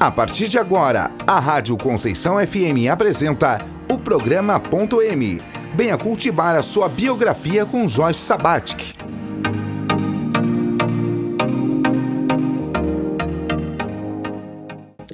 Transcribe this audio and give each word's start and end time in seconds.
A 0.00 0.10
partir 0.10 0.48
de 0.48 0.58
agora, 0.58 1.10
a 1.26 1.38
Rádio 1.38 1.76
Conceição 1.76 2.38
FM 2.38 2.88
apresenta 2.90 3.58
o 3.86 3.98
programa 3.98 4.58
Ponto 4.58 5.02
M. 5.02 5.42
Venha 5.74 5.98
cultivar 5.98 6.56
a 6.56 6.62
sua 6.62 6.88
biografia 6.88 7.66
com 7.66 7.86
Joyce 7.86 8.20
Sabatic. 8.20 8.94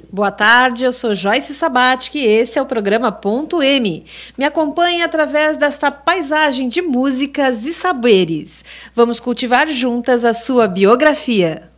Boa 0.09 0.31
tarde, 0.31 0.85
eu 0.85 0.93
sou 0.93 1.13
Joyce 1.13 1.53
Sabatic 1.53 2.15
e 2.15 2.25
esse 2.25 2.57
é 2.57 2.61
o 2.61 2.65
programa 2.65 3.11
Ponto 3.11 3.61
M. 3.61 4.05
Me 4.37 4.45
acompanhe 4.45 5.03
através 5.03 5.57
desta 5.57 5.91
paisagem 5.91 6.69
de 6.69 6.81
músicas 6.81 7.65
e 7.65 7.73
saberes. 7.73 8.63
Vamos 8.95 9.19
cultivar 9.19 9.67
juntas 9.67 10.23
a 10.23 10.33
sua 10.33 10.65
biografia. 10.65 11.69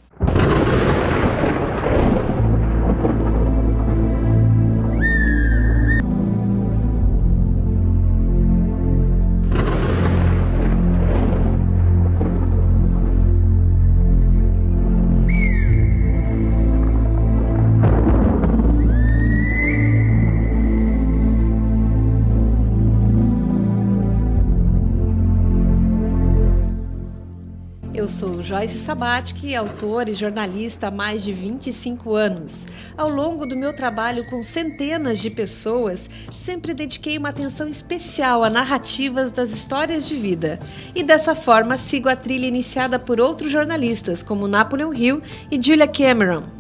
Eu 28.09 28.13
sou 28.13 28.41
Joyce 28.41 28.80
Sabatic, 28.80 29.55
autora 29.55 30.09
e 30.09 30.16
jornalista 30.16 30.88
há 30.88 30.91
mais 30.91 31.23
de 31.23 31.31
25 31.31 32.16
anos. 32.16 32.66
Ao 32.98 33.08
longo 33.08 33.45
do 33.45 33.55
meu 33.55 33.72
trabalho 33.72 34.26
com 34.26 34.41
centenas 34.41 35.20
de 35.20 35.30
pessoas, 35.30 36.10
sempre 36.34 36.74
dediquei 36.74 37.20
uma 37.20 37.30
atenção 37.30 37.68
especial 37.68 38.43
a 38.43 38.49
narrativas 38.49 39.30
das 39.30 39.52
histórias 39.52 40.07
de 40.07 40.15
vida. 40.15 40.60
E 40.96 41.04
dessa 41.04 41.35
forma 41.35 41.77
sigo 41.77 42.10
a 42.10 42.15
trilha 42.15 42.48
iniciada 42.48 42.98
por 42.98 43.21
outros 43.21 43.52
jornalistas, 43.52 44.24
como 44.24 44.48
Napoleon 44.48 44.91
Hill 44.91 45.21
e 45.52 45.62
Julia 45.62 45.87
Cameron. 45.87 46.59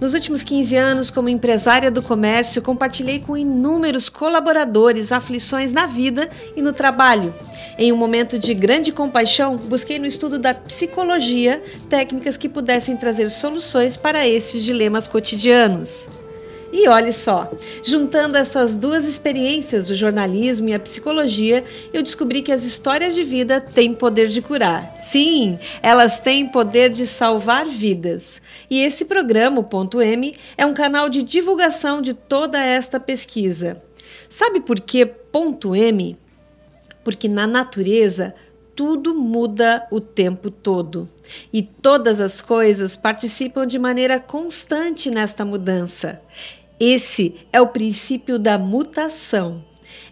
Nos 0.00 0.14
últimos 0.14 0.44
15 0.44 0.76
anos, 0.76 1.10
como 1.10 1.28
empresária 1.28 1.90
do 1.90 2.00
comércio, 2.00 2.62
compartilhei 2.62 3.18
com 3.18 3.36
inúmeros 3.36 4.08
colaboradores 4.08 5.10
aflições 5.10 5.72
na 5.72 5.86
vida 5.86 6.30
e 6.56 6.62
no 6.62 6.72
trabalho. 6.72 7.34
Em 7.76 7.92
um 7.92 7.96
momento 7.96 8.38
de 8.38 8.54
grande 8.54 8.92
compaixão, 8.92 9.56
busquei 9.56 9.98
no 9.98 10.06
estudo 10.06 10.38
da 10.38 10.54
psicologia 10.54 11.60
técnicas 11.88 12.36
que 12.36 12.48
pudessem 12.48 12.96
trazer 12.96 13.28
soluções 13.30 13.96
para 13.96 14.26
estes 14.26 14.62
dilemas 14.62 15.08
cotidianos. 15.08 16.08
E 16.70 16.86
olhe 16.86 17.12
só, 17.14 17.50
juntando 17.82 18.36
essas 18.36 18.76
duas 18.76 19.06
experiências, 19.06 19.88
o 19.88 19.94
jornalismo 19.94 20.68
e 20.68 20.74
a 20.74 20.80
psicologia, 20.80 21.64
eu 21.92 22.02
descobri 22.02 22.42
que 22.42 22.52
as 22.52 22.64
histórias 22.64 23.14
de 23.14 23.22
vida 23.22 23.60
têm 23.60 23.94
poder 23.94 24.28
de 24.28 24.42
curar. 24.42 24.94
Sim, 24.98 25.58
elas 25.82 26.20
têm 26.20 26.46
poder 26.46 26.90
de 26.90 27.06
salvar 27.06 27.64
vidas. 27.66 28.42
E 28.68 28.82
esse 28.82 29.06
programa, 29.06 29.60
o 29.60 29.64
Ponto 29.64 30.02
M, 30.02 30.34
é 30.58 30.66
um 30.66 30.74
canal 30.74 31.08
de 31.08 31.22
divulgação 31.22 32.02
de 32.02 32.12
toda 32.12 32.62
esta 32.62 33.00
pesquisa. 33.00 33.82
Sabe 34.28 34.60
por 34.60 34.78
que 34.80 35.06
ponto 35.06 35.74
M? 35.74 36.18
Porque 37.02 37.28
na 37.28 37.46
natureza 37.46 38.34
tudo 38.78 39.12
muda 39.12 39.88
o 39.90 40.00
tempo 40.00 40.52
todo 40.52 41.08
e 41.52 41.62
todas 41.62 42.20
as 42.20 42.40
coisas 42.40 42.94
participam 42.94 43.66
de 43.66 43.76
maneira 43.76 44.20
constante 44.20 45.10
nesta 45.10 45.44
mudança. 45.44 46.22
Esse 46.80 47.34
é 47.52 47.60
o 47.60 47.66
princípio 47.66 48.38
da 48.38 48.56
mutação. 48.56 49.64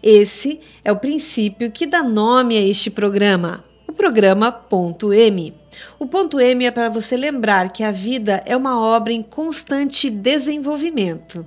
Esse 0.03 0.59
é 0.83 0.91
o 0.91 0.99
princípio 0.99 1.71
que 1.71 1.85
dá 1.85 2.03
nome 2.03 2.57
a 2.57 2.61
este 2.61 2.89
programa, 2.89 3.63
o 3.87 3.93
programa 3.93 4.51
Ponto 4.51 5.13
M. 5.13 5.53
O 5.97 6.05
ponto 6.05 6.39
M 6.39 6.65
é 6.65 6.71
para 6.71 6.89
você 6.89 7.15
lembrar 7.15 7.71
que 7.71 7.83
a 7.83 7.91
vida 7.91 8.41
é 8.45 8.55
uma 8.55 8.79
obra 8.79 9.13
em 9.13 9.21
constante 9.21 10.09
desenvolvimento, 10.09 11.43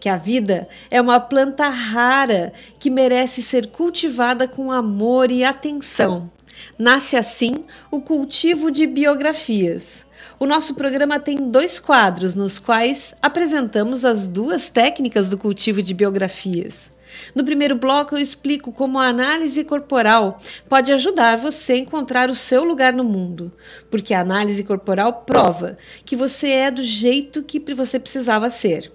que 0.00 0.08
a 0.08 0.16
vida 0.16 0.68
é 0.90 1.00
uma 1.00 1.20
planta 1.20 1.68
rara 1.68 2.52
que 2.78 2.90
merece 2.90 3.42
ser 3.42 3.68
cultivada 3.68 4.48
com 4.48 4.72
amor 4.72 5.30
e 5.30 5.44
atenção. 5.44 6.30
Nasce 6.78 7.16
assim 7.16 7.64
o 7.90 8.00
cultivo 8.00 8.70
de 8.70 8.86
biografias. 8.86 10.05
O 10.38 10.46
nosso 10.46 10.74
programa 10.74 11.18
tem 11.18 11.50
dois 11.50 11.78
quadros 11.78 12.34
nos 12.34 12.58
quais 12.58 13.14
apresentamos 13.22 14.04
as 14.04 14.26
duas 14.26 14.68
técnicas 14.68 15.28
do 15.28 15.38
cultivo 15.38 15.80
de 15.82 15.94
biografias. 15.94 16.92
No 17.34 17.44
primeiro 17.44 17.76
bloco, 17.76 18.14
eu 18.14 18.18
explico 18.18 18.72
como 18.72 18.98
a 18.98 19.06
análise 19.06 19.64
corporal 19.64 20.38
pode 20.68 20.92
ajudar 20.92 21.36
você 21.36 21.74
a 21.74 21.78
encontrar 21.78 22.28
o 22.28 22.34
seu 22.34 22.64
lugar 22.64 22.92
no 22.92 23.04
mundo, 23.04 23.52
porque 23.90 24.12
a 24.12 24.20
análise 24.20 24.62
corporal 24.64 25.24
prova 25.26 25.78
que 26.04 26.16
você 26.16 26.50
é 26.50 26.70
do 26.70 26.82
jeito 26.82 27.42
que 27.42 27.60
você 27.72 27.98
precisava 27.98 28.50
ser. 28.50 28.92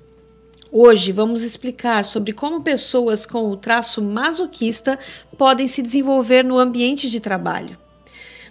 Hoje 0.71 1.11
vamos 1.11 1.41
explicar 1.41 2.05
sobre 2.05 2.31
como 2.31 2.61
pessoas 2.61 3.25
com 3.25 3.49
o 3.49 3.57
traço 3.57 4.01
masoquista 4.01 4.97
podem 5.37 5.67
se 5.67 5.81
desenvolver 5.81 6.45
no 6.45 6.57
ambiente 6.57 7.09
de 7.09 7.19
trabalho. 7.19 7.80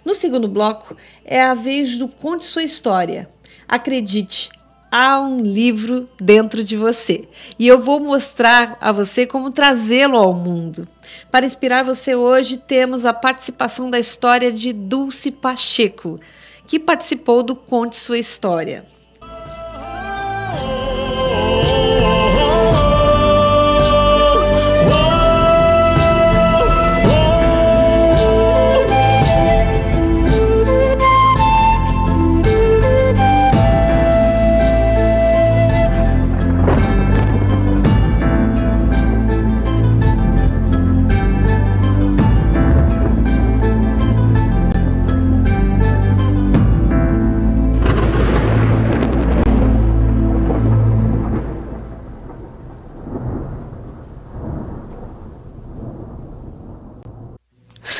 No 0.03 0.15
segundo 0.15 0.47
bloco 0.47 0.95
é 1.23 1.41
a 1.41 1.53
vez 1.53 1.95
do 1.95 2.07
Conte 2.07 2.45
Sua 2.45 2.63
História. 2.63 3.29
Acredite, 3.67 4.49
há 4.91 5.21
um 5.21 5.39
livro 5.39 6.09
dentro 6.19 6.63
de 6.63 6.75
você 6.75 7.27
e 7.57 7.67
eu 7.67 7.79
vou 7.79 7.99
mostrar 7.99 8.77
a 8.81 8.91
você 8.91 9.27
como 9.27 9.51
trazê-lo 9.51 10.17
ao 10.17 10.33
mundo. 10.33 10.87
Para 11.29 11.45
inspirar 11.45 11.83
você 11.83 12.15
hoje, 12.15 12.57
temos 12.57 13.05
a 13.05 13.13
participação 13.13 13.89
da 13.89 13.99
história 13.99 14.51
de 14.51 14.73
Dulce 14.73 15.29
Pacheco, 15.29 16.19
que 16.65 16.79
participou 16.79 17.43
do 17.43 17.55
Conte 17.55 17.97
Sua 17.97 18.17
História. 18.17 18.85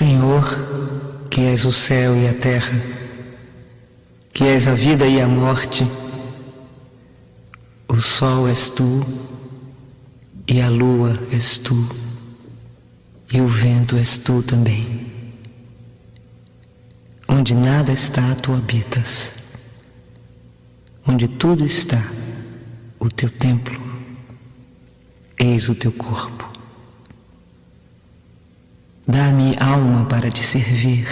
Senhor, 0.02 0.44
que 1.30 1.42
és 1.42 1.64
o 1.64 1.72
céu 1.72 2.16
e 2.16 2.28
a 2.28 2.34
terra, 2.34 2.82
que 4.34 4.44
és 4.46 4.68
a 4.68 4.74
vida 4.74 5.06
e 5.06 5.22
a 5.22 5.28
morte, 5.28 5.88
o 7.88 7.96
sol 7.98 8.50
és 8.50 8.72
tu, 8.72 9.06
e 10.48 10.60
a 10.60 10.70
lua 10.70 11.16
és 11.32 11.60
tu, 11.60 11.88
e 13.32 13.40
o 13.42 13.48
vento 13.48 13.96
és 13.96 14.18
tu 14.18 14.42
também. 14.42 15.06
Onde 17.28 17.54
nada 17.54 17.94
está, 17.94 18.34
tu 18.34 18.54
habitas. 18.54 19.36
Onde 21.06 21.28
tudo 21.28 21.64
está, 21.64 22.04
o 23.00 23.08
teu 23.08 23.30
templo, 23.30 23.80
eis 25.38 25.70
o 25.70 25.76
teu 25.76 25.92
corpo. 25.92 26.51
Dá-me 29.12 29.58
alma 29.60 30.06
para 30.06 30.32
te 30.32 30.42
servir 30.42 31.06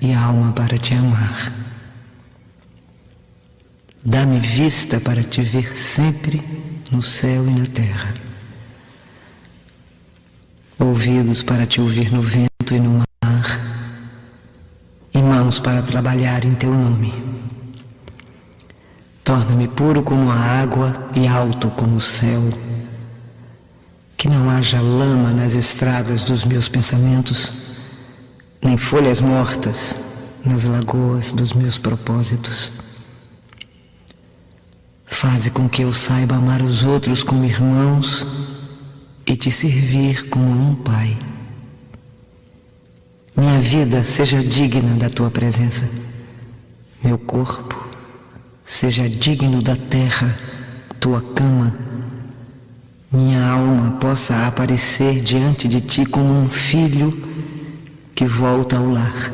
e 0.00 0.14
alma 0.14 0.50
para 0.54 0.78
te 0.78 0.94
amar. 0.94 1.52
Dá-me 4.02 4.38
vista 4.38 4.98
para 4.98 5.22
te 5.22 5.42
ver 5.42 5.76
sempre 5.76 6.42
no 6.90 7.02
céu 7.02 7.46
e 7.46 7.50
na 7.50 7.66
terra. 7.66 8.14
Ouvidos 10.78 11.42
para 11.42 11.66
te 11.66 11.82
ouvir 11.82 12.10
no 12.10 12.22
vento 12.22 12.74
e 12.74 12.80
no 12.80 13.04
mar. 13.22 13.60
E 15.12 15.20
mãos 15.20 15.58
para 15.58 15.82
trabalhar 15.82 16.46
em 16.46 16.54
teu 16.54 16.72
nome. 16.72 17.12
Torna-me 19.22 19.68
puro 19.68 20.02
como 20.02 20.30
a 20.30 20.36
água 20.62 21.10
e 21.14 21.28
alto 21.28 21.68
como 21.72 21.96
o 21.96 22.00
céu 22.00 22.40
que 24.24 24.28
não 24.30 24.48
haja 24.48 24.80
lama 24.80 25.34
nas 25.34 25.52
estradas 25.52 26.24
dos 26.24 26.46
meus 26.46 26.66
pensamentos, 26.66 27.52
nem 28.62 28.74
folhas 28.74 29.20
mortas 29.20 29.96
nas 30.42 30.64
lagoas 30.64 31.30
dos 31.30 31.52
meus 31.52 31.76
propósitos. 31.76 32.72
Faze 35.04 35.50
com 35.50 35.68
que 35.68 35.82
eu 35.82 35.92
saiba 35.92 36.36
amar 36.36 36.62
os 36.62 36.84
outros 36.84 37.22
como 37.22 37.44
irmãos 37.44 38.26
e 39.26 39.36
te 39.36 39.50
servir 39.50 40.30
como 40.30 40.50
um 40.50 40.74
pai. 40.74 41.18
Minha 43.36 43.60
vida 43.60 44.02
seja 44.04 44.42
digna 44.42 44.96
da 44.96 45.10
tua 45.10 45.30
presença. 45.30 45.86
Meu 47.02 47.18
corpo 47.18 47.78
seja 48.64 49.06
digno 49.06 49.60
da 49.60 49.76
terra, 49.76 50.34
tua 50.98 51.20
cama. 51.20 51.93
Minha 53.14 53.46
alma 53.48 53.92
possa 53.92 54.48
aparecer 54.48 55.20
diante 55.20 55.68
de 55.68 55.80
ti 55.80 56.04
como 56.04 56.36
um 56.36 56.48
filho 56.48 57.16
que 58.12 58.26
volta 58.26 58.76
ao 58.76 58.90
lar. 58.90 59.32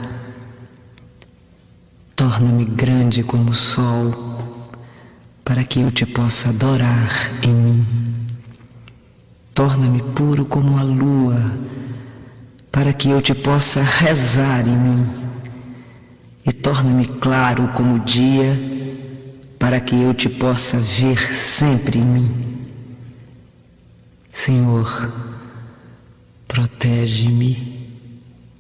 Torna-me 2.15 2.67
grande 2.67 3.23
como 3.23 3.53
o 3.53 3.55
sol 3.55 4.39
para 5.43 5.65
que 5.65 5.81
eu 5.81 5.91
te 5.91 6.05
possa 6.05 6.51
adorar 6.51 7.33
em 7.43 7.55
mim. 7.55 7.87
Torna-me 9.55 10.03
puro 10.03 10.45
como 10.45 10.77
a 10.77 10.83
lua, 10.83 11.41
para 12.71 12.93
que 12.93 13.09
eu 13.09 13.23
te 13.23 13.35
possa 13.35 13.81
rezar 13.81 14.69
em 14.69 14.77
mim. 14.77 15.09
E 16.45 16.53
torna-me 16.53 17.07
claro 17.07 17.69
como 17.69 17.95
o 17.95 18.01
dia, 18.01 18.61
para 19.59 19.81
que 19.81 19.99
eu 19.99 20.13
te 20.13 20.29
possa 20.29 20.77
ver 20.77 21.35
sempre 21.35 21.99
em 21.99 22.05
mim. 22.05 22.60
Senhor, 24.43 25.13
protege-me 26.49 27.87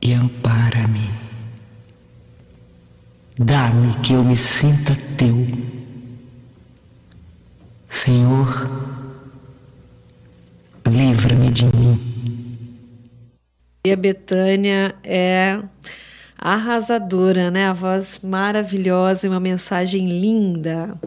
e 0.03 0.12
ampara-me. 0.12 1.09
Dá-me 3.38 3.94
que 4.00 4.12
eu 4.12 4.23
me 4.23 4.37
sinta 4.37 4.94
teu 5.17 5.35
Senhor, 7.88 8.47
livra-me 10.87 11.50
de 11.50 11.65
mim. 11.65 11.99
E 13.87 13.91
a 13.91 13.97
Betânia 13.97 14.94
é 15.03 15.62
arrasadora, 16.41 17.51
né? 17.51 17.67
A 17.67 17.73
voz 17.75 18.21
maravilhosa 18.23 19.27
e 19.27 19.29
uma 19.29 19.39
mensagem 19.39 20.07
linda. 20.07 20.99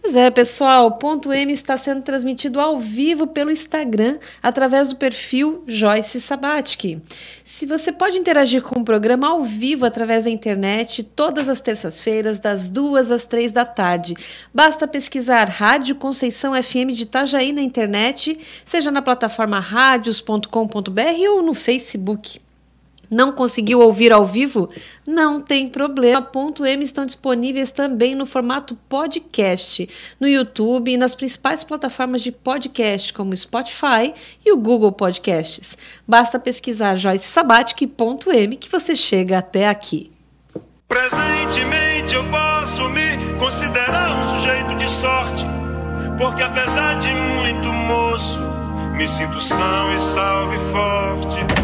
Pois 0.00 0.14
é, 0.14 0.30
pessoal, 0.30 0.92
Ponto 0.98 1.32
M 1.32 1.50
está 1.50 1.78
sendo 1.78 2.02
transmitido 2.02 2.60
ao 2.60 2.78
vivo 2.78 3.26
pelo 3.26 3.50
Instagram 3.50 4.18
através 4.42 4.90
do 4.90 4.96
perfil 4.96 5.64
Joyce 5.66 6.20
Sabatsky. 6.20 7.00
Se 7.44 7.64
você 7.64 7.90
pode 7.90 8.18
interagir 8.18 8.62
com 8.62 8.80
o 8.80 8.84
programa 8.84 9.28
ao 9.28 9.42
vivo 9.42 9.86
através 9.86 10.24
da 10.24 10.30
internet 10.30 11.02
todas 11.02 11.48
as 11.48 11.62
terças-feiras 11.62 12.38
das 12.38 12.68
duas 12.68 13.10
às 13.10 13.24
três 13.24 13.50
da 13.50 13.64
tarde. 13.64 14.14
Basta 14.52 14.86
pesquisar 14.86 15.48
Rádio 15.48 15.94
Conceição 15.94 16.52
FM 16.62 16.92
de 16.92 17.04
Itajaí 17.04 17.52
na 17.52 17.62
internet, 17.62 18.38
seja 18.66 18.90
na 18.90 19.00
plataforma 19.00 19.58
radios.com.br 19.58 21.28
ou 21.30 21.42
no 21.42 21.54
Facebook. 21.54 22.43
Não 23.14 23.30
conseguiu 23.30 23.78
ouvir 23.78 24.12
ao 24.12 24.26
vivo? 24.26 24.68
Não 25.06 25.40
tem 25.40 25.68
problema. 25.68 26.20
Ponto 26.20 26.66
M 26.66 26.84
estão 26.84 27.06
disponíveis 27.06 27.70
também 27.70 28.12
no 28.12 28.26
formato 28.26 28.76
podcast, 28.88 29.88
no 30.18 30.26
YouTube 30.26 30.90
e 30.90 30.96
nas 30.96 31.14
principais 31.14 31.62
plataformas 31.62 32.22
de 32.22 32.32
podcast, 32.32 33.12
como 33.12 33.36
Spotify 33.36 34.12
e 34.44 34.50
o 34.50 34.56
Google 34.56 34.90
Podcasts. 34.90 35.78
Basta 36.08 36.40
pesquisar 36.40 36.96
Joyce 36.96 37.28
Sabatic 37.28 37.86
ponto 37.86 38.32
M 38.32 38.56
que 38.56 38.68
você 38.68 38.96
chega 38.96 39.38
até 39.38 39.68
aqui. 39.68 40.10
Presentemente 40.88 42.16
eu 42.16 42.24
posso 42.24 42.88
me 42.90 43.38
considerar 43.38 44.18
um 44.18 44.24
sujeito 44.24 44.74
de 44.74 44.90
sorte, 44.90 45.44
porque 46.18 46.42
apesar 46.42 46.98
de 46.98 47.12
muito 47.12 47.72
moço, 47.72 48.40
me 48.96 49.06
sinto 49.06 49.40
são 49.40 49.94
e 49.94 50.00
salve 50.00 50.56
forte. 50.72 51.63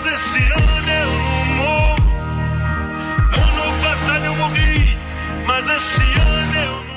mas 0.00 0.14
esse 0.14 0.38
ano 0.38 0.80
mas 5.46 5.68
esse 5.68 6.00
ano 6.20 6.54
eu 6.56 6.90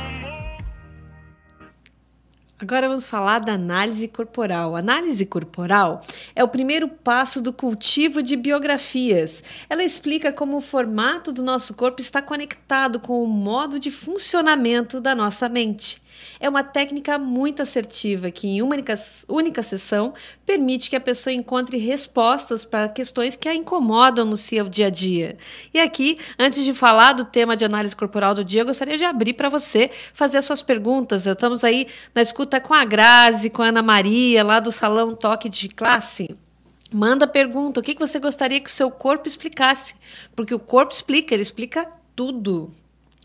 Agora 2.62 2.88
vamos 2.88 3.06
falar 3.06 3.40
da 3.40 3.54
análise 3.54 4.08
corporal. 4.08 4.74
A 4.74 4.80
análise 4.80 5.26
corporal 5.26 6.00
é 6.34 6.42
o 6.46 6.48
primeiro 6.48 6.88
passo 6.88 7.42
do 7.42 7.52
cultivo 7.52 8.24
de 8.24 8.38
biografias. 8.38 9.44
Ela 9.70 9.84
explica 9.84 10.32
como 10.32 10.56
o 10.56 10.62
formato 10.62 11.34
do 11.34 11.44
nosso 11.44 11.74
corpo 11.74 12.00
está 12.00 12.22
conectado 12.22 13.02
com 13.02 13.22
o 13.22 13.28
modo 13.28 13.80
de 13.80 13.92
funcionamento 13.92 15.02
da 15.02 15.14
nossa 15.14 15.50
mente. 15.50 16.02
É 16.40 16.50
uma 16.50 16.64
técnica 16.64 17.18
muito 17.18 17.62
assertiva 17.62 18.32
que, 18.32 18.48
em 18.48 18.62
uma 18.62 18.74
única, 18.76 18.96
única 19.28 19.64
sessão, 19.64 20.14
permite 20.46 20.90
que 20.90 20.96
a 20.96 21.02
pessoa 21.02 21.34
encontre 21.34 21.78
respostas 21.78 22.66
para 22.66 22.90
questões 22.90 23.36
que 23.36 23.48
a 23.48 23.56
incomodam 23.56 24.26
no 24.26 24.38
seu 24.38 24.68
dia 24.68 24.88
a 24.88 24.90
dia. 24.90 25.38
E 25.74 25.80
aqui, 25.80 26.18
antes 26.38 26.64
de 26.64 26.74
falar 26.74 27.14
do 27.14 27.26
tema 27.26 27.56
de 27.56 27.66
análise 27.66 27.96
corporal 27.96 28.34
do 28.34 28.44
dia, 28.44 28.62
eu 28.62 28.66
gostaria 28.66 28.98
de 28.98 29.04
abrir 29.04 29.34
para 29.34 29.50
você 29.50 29.90
fazer 30.14 30.38
as 30.38 30.46
suas 30.46 30.62
perguntas. 30.62 31.26
Estamos 31.26 31.64
aí 31.64 31.88
na 32.14 32.22
escuta 32.22 32.60
com 32.60 32.74
a 32.74 32.84
Grazi, 32.86 33.50
com 33.50 33.62
a 33.62 33.68
Ana 33.68 33.82
Maria, 33.82 34.44
lá 34.44 34.60
do 34.60 34.72
Salão 34.72 35.16
Toque 35.16 35.50
de 35.50 35.70
Classe. 35.70 36.36
Manda 36.92 37.26
pergunta, 37.26 37.80
o 37.80 37.84
que 37.84 37.98
você 37.98 38.20
gostaria 38.20 38.60
que 38.60 38.70
o 38.70 38.72
seu 38.74 38.92
corpo 38.92 39.28
explicasse? 39.28 39.96
Porque 40.36 40.54
o 40.54 40.60
corpo 40.60 40.94
explica, 40.94 41.34
ele 41.34 41.42
explica 41.42 41.90
tudo, 42.16 42.72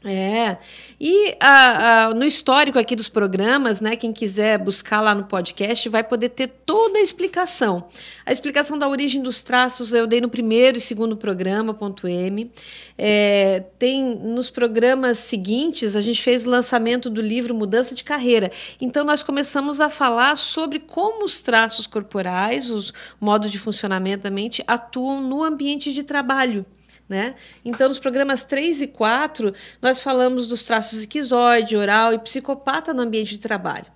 é, 0.05 0.59
e 1.01 1.35
a, 1.41 2.05
a, 2.07 2.15
no 2.15 2.25
histórico 2.25 2.79
aqui 2.79 2.95
dos 2.95 3.09
programas, 3.09 3.81
né, 3.81 3.97
quem 3.97 4.13
quiser 4.13 4.57
buscar 4.57 5.01
lá 5.01 5.13
no 5.13 5.25
podcast 5.25 5.89
vai 5.89 6.05
poder 6.05 6.29
ter 6.29 6.47
toda 6.47 7.01
a 7.01 7.03
explicação. 7.03 7.85
A 8.25 8.31
explicação 8.31 8.79
da 8.79 8.89
origem 8.89 9.21
dos 9.21 9.43
traços 9.43 9.93
eu 9.93 10.07
dei 10.07 10.21
no 10.21 10.29
primeiro 10.29 10.79
e 10.79 10.81
segundo 10.81 11.17
programa, 11.17 11.75
ponto 11.75 12.07
M. 12.07 12.49
É, 12.97 13.65
tem 13.77 14.17
nos 14.17 14.51
programas 14.51 15.19
seguintes, 15.19 15.97
a 15.97 16.01
gente 16.01 16.23
fez 16.23 16.47
o 16.47 16.51
lançamento 16.51 17.11
do 17.11 17.21
livro 17.21 17.53
Mudança 17.53 17.93
de 17.93 18.05
Carreira. 18.05 18.53
Então, 18.81 19.05
nós 19.05 19.25
começamos 19.25 19.81
a 19.81 19.89
falar 19.89 20.37
sobre 20.37 20.79
como 20.79 21.25
os 21.25 21.41
traços 21.41 21.89
corporais, 21.89 22.71
os 22.71 22.93
modos 23.21 23.51
de 23.51 23.59
funcionamento 23.59 24.23
da 24.23 24.31
mente 24.31 24.63
atuam 24.65 25.21
no 25.21 25.43
ambiente 25.43 25.93
de 25.93 26.05
trabalho. 26.05 26.65
Né? 27.09 27.35
Então, 27.65 27.89
nos 27.89 27.99
programas 27.99 28.45
3 28.45 28.83
e 28.83 28.87
4, 28.87 29.55
nós 29.81 29.99
falamos 29.99 30.47
dos 30.47 30.65
traços 30.65 30.99
esquizoide, 30.99 31.77
oral 31.77 32.13
e 32.13 32.19
psicopata 32.19 32.93
no 32.93 33.03
ambiente 33.03 33.31
de 33.31 33.39
trabalho. 33.39 33.87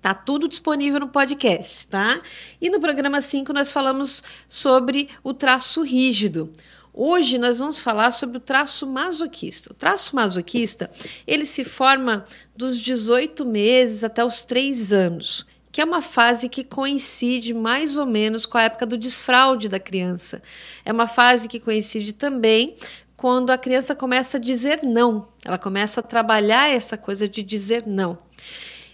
Tá 0.00 0.14
tudo 0.14 0.48
disponível 0.48 0.98
no 0.98 1.08
podcast, 1.08 1.86
tá? 1.88 2.22
E 2.58 2.70
no 2.70 2.80
programa 2.80 3.20
5 3.20 3.52
nós 3.52 3.70
falamos 3.70 4.22
sobre 4.48 5.10
o 5.22 5.34
traço 5.34 5.82
rígido. 5.82 6.50
Hoje 6.92 7.36
nós 7.36 7.58
vamos 7.58 7.78
falar 7.78 8.10
sobre 8.10 8.38
o 8.38 8.40
traço 8.40 8.86
masoquista. 8.86 9.70
O 9.72 9.74
traço 9.74 10.16
masoquista, 10.16 10.90
ele 11.26 11.44
se 11.44 11.64
forma 11.64 12.24
dos 12.56 12.80
18 12.80 13.44
meses 13.44 14.02
até 14.02 14.24
os 14.24 14.42
3 14.42 14.92
anos 14.94 15.46
que 15.72 15.80
é 15.80 15.84
uma 15.84 16.02
fase 16.02 16.48
que 16.48 16.64
coincide 16.64 17.54
mais 17.54 17.96
ou 17.96 18.06
menos 18.06 18.46
com 18.46 18.58
a 18.58 18.62
época 18.62 18.86
do 18.86 18.96
desfraude 18.98 19.68
da 19.68 19.78
criança. 19.78 20.42
É 20.84 20.92
uma 20.92 21.06
fase 21.06 21.48
que 21.48 21.60
coincide 21.60 22.12
também 22.12 22.76
quando 23.16 23.50
a 23.50 23.58
criança 23.58 23.94
começa 23.94 24.38
a 24.38 24.40
dizer 24.40 24.80
não, 24.82 25.28
ela 25.44 25.58
começa 25.58 26.00
a 26.00 26.02
trabalhar 26.02 26.70
essa 26.70 26.96
coisa 26.96 27.28
de 27.28 27.42
dizer 27.42 27.86
não. 27.86 28.18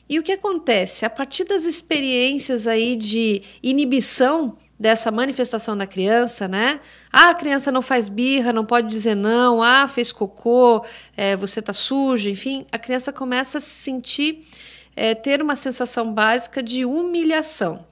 E 0.08 0.18
o 0.18 0.22
que 0.22 0.32
acontece? 0.32 1.04
A 1.04 1.10
partir 1.10 1.44
das 1.44 1.64
experiências 1.64 2.66
aí 2.66 2.94
de 2.94 3.42
inibição 3.62 4.56
dessa 4.78 5.10
manifestação 5.10 5.76
da 5.76 5.86
criança, 5.86 6.46
né? 6.46 6.80
Ah, 7.10 7.30
a 7.30 7.34
criança 7.34 7.72
não 7.72 7.80
faz 7.80 8.08
birra, 8.08 8.52
não 8.52 8.64
pode 8.64 8.88
dizer 8.88 9.14
não, 9.14 9.62
ah, 9.62 9.88
fez 9.88 10.12
cocô, 10.12 10.84
é, 11.16 11.34
você 11.34 11.62
tá 11.62 11.72
sujo, 11.72 12.28
enfim, 12.28 12.66
a 12.70 12.78
criança 12.78 13.12
começa 13.12 13.58
a 13.58 13.60
se 13.60 13.70
sentir 13.70 14.40
é, 14.96 15.14
ter 15.14 15.42
uma 15.42 15.54
sensação 15.54 16.12
básica 16.12 16.62
de 16.62 16.84
humilhação. 16.84 17.84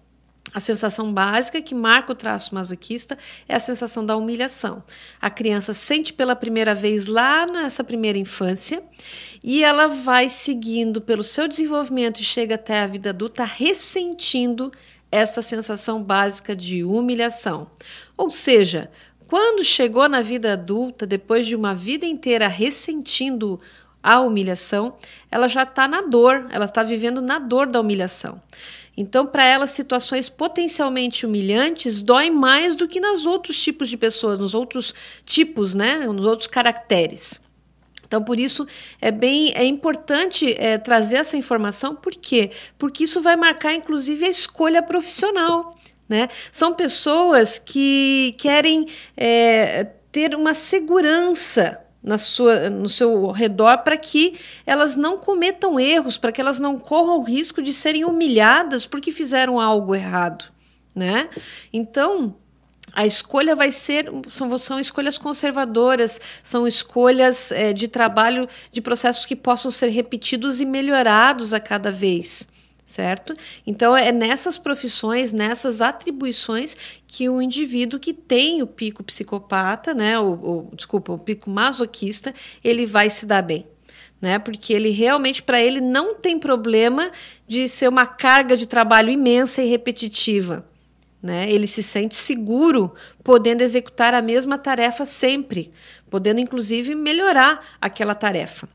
A 0.55 0.61
sensação 0.61 1.13
básica 1.13 1.61
que 1.61 1.75
marca 1.75 2.13
o 2.13 2.15
traço 2.15 2.55
masoquista 2.55 3.19
é 3.49 3.57
a 3.57 3.61
sensação 3.61 4.07
da 4.07 4.17
humilhação. 4.17 4.85
A 5.21 5.29
criança 5.29 5.75
sente 5.75 6.13
pela 6.13 6.37
primeira 6.37 6.77
vez 6.77 7.07
lá 7.07 7.45
nessa 7.45 7.83
primeira 7.83 8.17
infância 8.17 8.81
e 9.43 9.65
ela 9.65 9.89
vai 9.89 10.31
seguindo 10.31 11.01
pelo 11.01 11.25
seu 11.25 11.49
desenvolvimento 11.49 12.21
e 12.21 12.25
chega 12.25 12.55
até 12.55 12.83
a 12.83 12.87
vida 12.87 13.11
adulta 13.11 13.45
ressentindo 13.45 14.71
essa 15.11 15.43
sensação 15.43 16.01
básica 16.01 16.55
de 16.55 16.85
humilhação. 16.85 17.69
Ou 18.17 18.31
seja, 18.31 18.91
quando 19.27 19.65
chegou 19.65 20.09
na 20.09 20.23
vida 20.23 20.53
adulta, 20.53 21.05
depois 21.05 21.47
de 21.47 21.57
uma 21.57 21.75
vida 21.75 22.07
inteira 22.07 22.47
ressentindo 22.47 23.61
a 24.05 24.21
humilhação, 24.21 24.97
ela 25.31 25.49
já 25.49 25.63
está 25.63 25.89
na 25.89 26.03
dor, 26.03 26.47
ela 26.51 26.67
está 26.67 26.83
vivendo 26.83 27.23
na 27.23 27.39
dor 27.39 27.67
da 27.67 27.81
humilhação. 27.81 28.39
Então, 28.95 29.27
para 29.27 29.45
ela, 29.45 29.67
situações 29.67 30.29
potencialmente 30.29 31.25
humilhantes 31.25 32.03
doem 32.03 32.31
mais 32.31 32.77
do 32.77 32.87
que 32.87 33.01
nos 33.01 33.25
outros 33.25 33.61
tipos 33.61 33.89
de 33.89 33.97
pessoas, 33.97 34.39
nos 34.39 34.53
outros 34.53 34.95
tipos, 35.25 35.75
né, 35.75 36.07
nos 36.07 36.27
outros 36.27 36.47
caracteres. 36.47 37.41
Então, 38.07 38.23
por 38.23 38.39
isso 38.39 38.67
é 39.01 39.11
bem 39.11 39.53
é 39.57 39.65
importante 39.65 40.55
é, 40.59 40.77
trazer 40.77 41.17
essa 41.17 41.39
informação, 41.39 41.97
por 41.97 42.13
quê? 42.13 42.51
Porque 42.79 43.05
isso 43.05 43.23
vai 43.23 43.35
marcar, 43.37 43.73
inclusive, 43.75 44.27
a 44.27 44.29
escolha 44.29 44.83
profissional. 44.83 45.75
Né? 46.07 46.29
São 46.53 46.75
pessoas 46.75 47.59
que 47.59 48.37
querem 48.39 48.87
é, 49.17 49.85
ter 50.13 50.35
uma 50.35 50.53
segurança 50.53 51.84
na 52.05 52.19
sua, 52.19 52.69
no 52.69 52.89
seu 52.89 53.31
redor 53.31 53.79
para 53.79 53.97
que 53.97 54.39
elas 54.67 54.95
não 54.95 55.17
cometam 55.17 55.81
erros, 55.81 56.19
para 56.19 56.31
que 56.31 56.41
elas 56.41 56.61
não 56.61 56.79
corram 56.79 57.19
o 57.19 57.25
risco 57.25 57.63
de 57.63 57.73
serem 57.73 58.05
humilhadas 58.05 58.85
porque 58.85 59.11
fizeram 59.11 59.59
algo 59.59 59.95
errado. 59.95 60.45
Né? 60.95 61.31
Então, 61.73 62.37
a 62.93 63.07
escolha 63.07 63.57
vai 63.57 63.73
ser 63.73 64.09
são, 64.29 64.57
são 64.59 64.79
escolhas 64.79 65.17
conservadoras, 65.17 66.21
são 66.43 66.69
escolhas 66.69 67.51
é, 67.51 67.73
de 67.73 67.89
trabalho 67.89 68.47
de 68.71 68.83
processos 68.83 69.25
que 69.25 69.35
possam 69.35 69.71
ser 69.71 69.89
repetidos 69.89 70.61
e 70.61 70.67
melhorados 70.67 71.55
a 71.55 71.59
cada 71.59 71.91
vez 71.91 72.47
certo? 72.85 73.35
Então 73.67 73.97
é 73.97 74.13
nessas 74.13 74.59
profissões, 74.59 75.33
nessas 75.33 75.81
atribuições 75.81 76.77
que 77.07 77.29
o 77.29 77.41
indivíduo 77.41 77.99
que 77.99 78.13
tem 78.13 78.63
o 78.63 78.67
pico 78.67 79.03
psicopata, 79.03 79.95
né, 79.95 80.19
o, 80.19 80.69
desculpa, 80.75 81.13
o 81.13 81.19
pico 81.19 81.49
masoquista, 81.51 82.35
ele 82.63 82.87
vai 82.87 83.09
se 83.09 83.27
dar 83.27 83.43
bem. 83.43 83.67
Né? 84.21 84.39
Porque 84.39 84.73
ele 84.73 84.91
realmente, 84.91 85.43
para 85.43 85.61
ele, 85.61 85.81
não 85.81 86.15
tem 86.15 86.39
problema 86.39 87.11
de 87.47 87.69
ser 87.69 87.89
uma 87.89 88.07
carga 88.07 88.57
de 88.57 88.67
trabalho 88.67 89.11
imensa 89.11 89.63
e 89.63 89.69
repetitiva. 89.69 90.65
Né? 91.23 91.51
Ele 91.51 91.67
se 91.67 91.83
sente 91.83 92.17
seguro 92.17 92.95
podendo 93.23 93.63
executar 93.63 94.15
a 94.15 94.23
mesma 94.23 94.57
tarefa 94.57 95.05
sempre, 95.05 95.73
podendo 96.09 96.41
inclusive 96.41 96.95
melhorar 96.95 97.77
aquela 97.81 98.15
tarefa. 98.15 98.69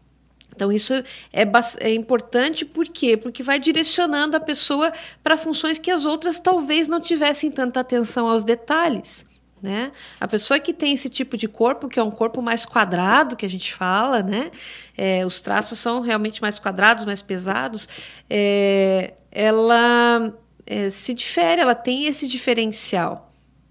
Então, 0.59 0.73
isso 0.73 0.93
é, 1.31 1.45
é 1.79 1.93
importante 1.93 2.65
por 2.65 2.85
quê? 2.85 3.15
Porque 3.15 3.41
vai 3.41 3.57
direcionando 3.61 4.35
a 4.35 4.41
pessoa 4.41 4.91
para 5.23 5.37
funções 5.37 5.79
que 5.79 5.89
as 5.89 6.03
outras 6.03 6.37
talvez 6.37 6.89
não 6.89 6.99
tivessem 6.99 7.49
tanta 7.49 7.79
atenção 7.79 8.27
aos 8.27 8.43
detalhes. 8.43 9.25
Né? 9.61 9.93
A 10.19 10.27
pessoa 10.27 10.59
que 10.59 10.73
tem 10.73 10.93
esse 10.93 11.07
tipo 11.07 11.37
de 11.37 11.47
corpo, 11.47 11.87
que 11.87 11.97
é 11.97 12.03
um 12.03 12.11
corpo 12.11 12.41
mais 12.41 12.65
quadrado, 12.65 13.37
que 13.37 13.45
a 13.45 13.49
gente 13.49 13.73
fala, 13.73 14.21
né? 14.21 14.51
É, 14.97 15.25
os 15.25 15.39
traços 15.39 15.79
são 15.79 16.01
realmente 16.01 16.41
mais 16.41 16.59
quadrados, 16.59 17.05
mais 17.05 17.21
pesados, 17.21 17.87
é, 18.29 19.13
ela 19.31 20.33
é, 20.65 20.89
se 20.89 21.13
difere, 21.13 21.61
ela 21.61 21.75
tem 21.75 22.05
esse 22.05 22.27
diferencial. 22.27 23.28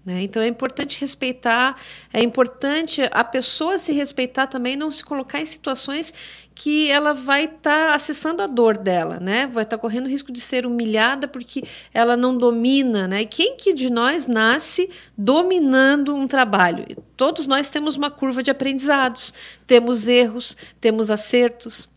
Né? 0.09 0.23
Então 0.23 0.41
é 0.41 0.47
importante 0.47 0.99
respeitar, 0.99 1.79
é 2.11 2.19
importante 2.19 2.99
a 3.11 3.23
pessoa 3.23 3.77
se 3.77 3.93
respeitar 3.93 4.47
também, 4.47 4.75
não 4.75 4.91
se 4.91 5.05
colocar 5.05 5.39
em 5.39 5.45
situações 5.45 6.11
que 6.55 6.89
ela 6.89 7.13
vai 7.13 7.43
estar 7.43 7.89
tá 7.89 7.93
acessando 7.93 8.41
a 8.41 8.47
dor 8.47 8.75
dela, 8.75 9.19
né? 9.19 9.45
Vai 9.45 9.61
estar 9.61 9.77
tá 9.77 9.81
correndo 9.81 10.09
risco 10.09 10.31
de 10.31 10.41
ser 10.41 10.65
humilhada 10.65 11.27
porque 11.27 11.63
ela 11.93 12.17
não 12.17 12.35
domina, 12.35 13.07
né? 13.07 13.21
E 13.21 13.25
quem 13.27 13.55
que 13.55 13.71
de 13.71 13.91
nós 13.91 14.25
nasce 14.25 14.89
dominando 15.15 16.15
um 16.15 16.27
trabalho? 16.27 16.87
Todos 17.15 17.45
nós 17.45 17.69
temos 17.69 17.95
uma 17.95 18.09
curva 18.09 18.41
de 18.41 18.49
aprendizados, 18.49 19.31
temos 19.67 20.07
erros, 20.07 20.57
temos 20.81 21.11
acertos, 21.11 21.87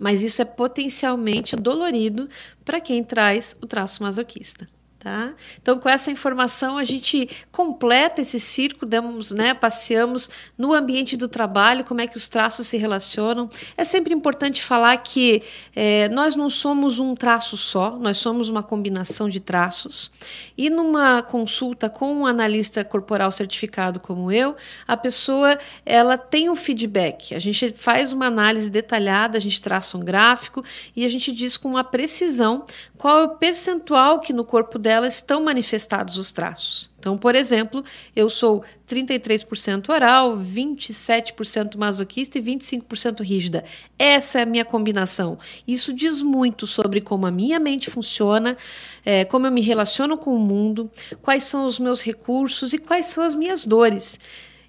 mas 0.00 0.24
isso 0.24 0.42
é 0.42 0.44
potencialmente 0.44 1.54
dolorido 1.54 2.28
para 2.64 2.80
quem 2.80 3.04
traz 3.04 3.54
o 3.62 3.68
traço 3.68 4.02
masoquista. 4.02 4.66
Tá? 5.06 5.34
Então, 5.62 5.78
com 5.78 5.88
essa 5.88 6.10
informação, 6.10 6.76
a 6.76 6.82
gente 6.82 7.28
completa 7.52 8.22
esse 8.22 8.40
círculo, 8.40 8.90
damos, 8.90 9.30
né, 9.30 9.54
passeamos 9.54 10.28
no 10.58 10.74
ambiente 10.74 11.16
do 11.16 11.28
trabalho, 11.28 11.84
como 11.84 12.00
é 12.00 12.08
que 12.08 12.16
os 12.16 12.26
traços 12.26 12.66
se 12.66 12.76
relacionam. 12.76 13.48
É 13.76 13.84
sempre 13.84 14.12
importante 14.12 14.60
falar 14.60 14.96
que 14.96 15.44
é, 15.76 16.08
nós 16.08 16.34
não 16.34 16.50
somos 16.50 16.98
um 16.98 17.14
traço 17.14 17.56
só, 17.56 17.92
nós 17.92 18.18
somos 18.18 18.48
uma 18.48 18.64
combinação 18.64 19.28
de 19.28 19.38
traços. 19.38 20.10
E 20.58 20.68
numa 20.68 21.22
consulta 21.22 21.88
com 21.88 22.12
um 22.12 22.26
analista 22.26 22.84
corporal 22.84 23.30
certificado 23.30 24.00
como 24.00 24.32
eu, 24.32 24.56
a 24.88 24.96
pessoa 24.96 25.56
ela 25.84 26.18
tem 26.18 26.50
um 26.50 26.56
feedback. 26.56 27.32
A 27.32 27.38
gente 27.38 27.72
faz 27.74 28.12
uma 28.12 28.26
análise 28.26 28.68
detalhada, 28.68 29.38
a 29.38 29.40
gente 29.40 29.60
traça 29.60 29.96
um 29.96 30.00
gráfico 30.00 30.64
e 30.96 31.04
a 31.04 31.08
gente 31.08 31.30
diz 31.30 31.56
com 31.56 31.68
uma 31.68 31.84
precisão 31.84 32.64
qual 32.98 33.20
é 33.20 33.22
o 33.22 33.36
percentual 33.36 34.18
que 34.18 34.32
no 34.32 34.44
corpo 34.44 34.80
dela 34.80 34.95
estão 35.04 35.42
manifestados 35.42 36.16
os 36.16 36.32
traços. 36.32 36.90
Então, 36.98 37.16
por 37.16 37.34
exemplo, 37.36 37.84
eu 38.16 38.28
sou 38.28 38.64
33% 38.88 39.90
oral, 39.90 40.36
27% 40.36 41.76
masoquista 41.76 42.38
e 42.38 42.42
25% 42.42 43.22
rígida. 43.22 43.64
Essa 43.98 44.40
é 44.40 44.42
a 44.42 44.46
minha 44.46 44.64
combinação. 44.64 45.38
Isso 45.68 45.92
diz 45.92 46.20
muito 46.20 46.66
sobre 46.66 47.00
como 47.00 47.26
a 47.26 47.30
minha 47.30 47.60
mente 47.60 47.90
funciona, 47.90 48.56
é, 49.04 49.24
como 49.24 49.46
eu 49.46 49.52
me 49.52 49.60
relaciono 49.60 50.16
com 50.16 50.34
o 50.34 50.38
mundo, 50.38 50.90
quais 51.22 51.44
são 51.44 51.66
os 51.66 51.78
meus 51.78 52.00
recursos 52.00 52.72
e 52.72 52.78
quais 52.78 53.06
são 53.06 53.22
as 53.22 53.34
minhas 53.34 53.64
dores. 53.64 54.18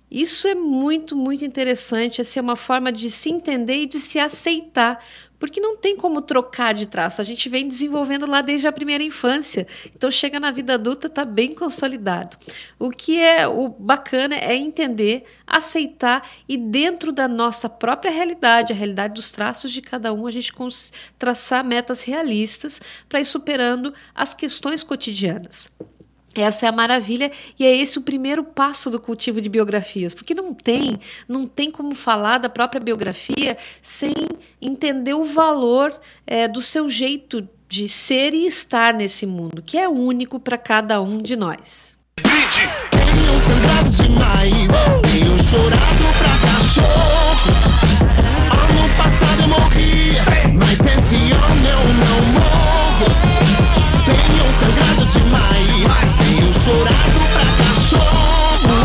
Isso 0.09 0.47
é 0.47 0.55
muito, 0.55 1.15
muito 1.15 1.43
interessante. 1.43 2.21
Essa 2.21 2.39
é 2.39 2.41
uma 2.41 2.55
forma 2.55 2.91
de 2.91 3.11
se 3.11 3.29
entender 3.29 3.75
e 3.75 3.85
de 3.85 3.99
se 3.99 4.17
aceitar, 4.17 5.03
porque 5.37 5.59
não 5.59 5.75
tem 5.75 5.97
como 5.97 6.21
trocar 6.21 6.73
de 6.73 6.87
traço. 6.87 7.19
A 7.19 7.23
gente 7.25 7.49
vem 7.49 7.67
desenvolvendo 7.67 8.25
lá 8.25 8.41
desde 8.41 8.67
a 8.67 8.71
primeira 8.71 9.03
infância. 9.03 9.67
Então 9.93 10.09
chega 10.09 10.39
na 10.39 10.49
vida 10.49 10.75
adulta 10.75 11.07
está 11.07 11.25
bem 11.25 11.53
consolidado. 11.53 12.37
O 12.79 12.89
que 12.89 13.19
é 13.19 13.45
o 13.45 13.67
bacana 13.67 14.35
é 14.35 14.55
entender, 14.55 15.25
aceitar 15.45 16.27
e 16.47 16.55
dentro 16.55 17.11
da 17.11 17.27
nossa 17.27 17.67
própria 17.67 18.09
realidade, 18.09 18.71
a 18.71 18.75
realidade 18.75 19.15
dos 19.15 19.29
traços 19.29 19.71
de 19.71 19.81
cada 19.81 20.13
um, 20.13 20.25
a 20.25 20.31
gente 20.31 20.53
traçar 21.19 21.65
metas 21.65 22.01
realistas 22.01 22.81
para 23.09 23.19
ir 23.19 23.25
superando 23.25 23.93
as 24.15 24.33
questões 24.33 24.83
cotidianas. 24.83 25.69
Essa 26.37 26.67
é 26.67 26.69
a 26.69 26.71
maravilha 26.71 27.31
e 27.57 27.65
é 27.65 27.75
esse 27.75 27.97
o 27.97 28.01
primeiro 28.01 28.43
passo 28.43 28.89
do 28.89 28.99
cultivo 28.99 29.41
de 29.41 29.49
biografias, 29.49 30.13
porque 30.13 30.35
não 30.35 30.53
tem, 30.53 30.97
não 31.27 31.47
tem 31.47 31.71
como 31.71 31.95
falar 31.95 32.37
da 32.37 32.49
própria 32.49 32.79
biografia 32.79 33.57
sem 33.81 34.13
entender 34.61 35.15
o 35.15 35.23
valor 35.23 35.99
é, 36.25 36.47
do 36.47 36.61
seu 36.61 36.89
jeito 36.89 37.47
de 37.67 37.89
ser 37.89 38.33
e 38.33 38.45
estar 38.45 38.93
nesse 38.93 39.25
mundo, 39.25 39.61
que 39.61 39.77
é 39.77 39.89
único 39.89 40.39
para 40.39 40.57
cada 40.57 41.01
um 41.01 41.21
de 41.21 41.35
nós. 41.35 41.97
Tenho 42.21 43.39
sangrado 43.39 43.89
demais, 43.89 44.67
tenho 45.11 45.37
chorado 45.43 46.07
cachorro. 46.41 47.51
Ano 48.69 48.89
passado 48.95 49.41
eu 49.41 49.49
mas 50.53 50.79
esse 50.79 51.31
ano 51.33 51.67
eu 51.67 51.83
não 51.93 52.21
morro. 52.33 53.07
Tenho 54.05 54.53
demais 55.05 56.16
chorado 56.67 57.21
pra 57.31 57.47
cachorro. 57.63 58.75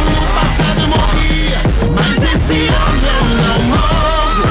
Ano 0.00 0.22
passado 0.34 0.82
morri, 0.88 1.52
mas 1.94 2.16
esse 2.16 2.58
ano 2.68 3.06
eu 3.16 3.24
não 3.42 3.58
morro. 3.68 4.44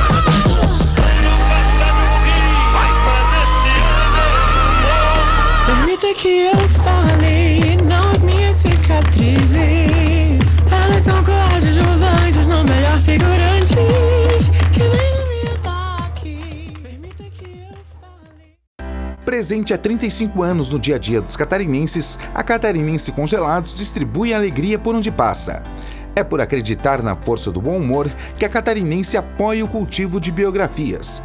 Ano 1.18 1.34
passado 1.50 2.02
morri, 2.12 2.42
mas 2.74 3.28
esse 3.42 3.74
eu 3.74 3.98
não 4.14 4.30
morro. 4.84 5.26
Permita 5.66 6.10
que 6.14 6.34
eu 6.46 6.62
fale, 6.84 7.78
não 7.84 8.06
as 8.12 8.22
minhas 8.22 8.56
cicatrizes. 8.58 9.87
Presente 19.38 19.72
há 19.72 19.78
35 19.78 20.42
anos 20.42 20.72
no 20.72 20.80
dia 20.80 20.96
a 20.96 20.98
dia 20.98 21.22
dos 21.22 21.36
catarinenses, 21.36 22.18
a 22.34 22.42
Catarinense 22.42 23.12
Congelados 23.12 23.78
distribui 23.78 24.34
alegria 24.34 24.80
por 24.80 24.96
onde 24.96 25.12
passa. 25.12 25.62
É 26.16 26.24
por 26.24 26.42
acreditar 26.42 27.04
na 27.04 27.16
força 27.16 27.52
do 27.52 27.62
bom 27.62 27.78
humor 27.78 28.10
que 28.40 28.44
a 28.44 28.50
Catarinense 28.50 29.16
apoia 29.16 29.64
o 29.64 29.68
cultivo 29.68 30.20
de 30.20 30.32
biografias. 30.32 31.22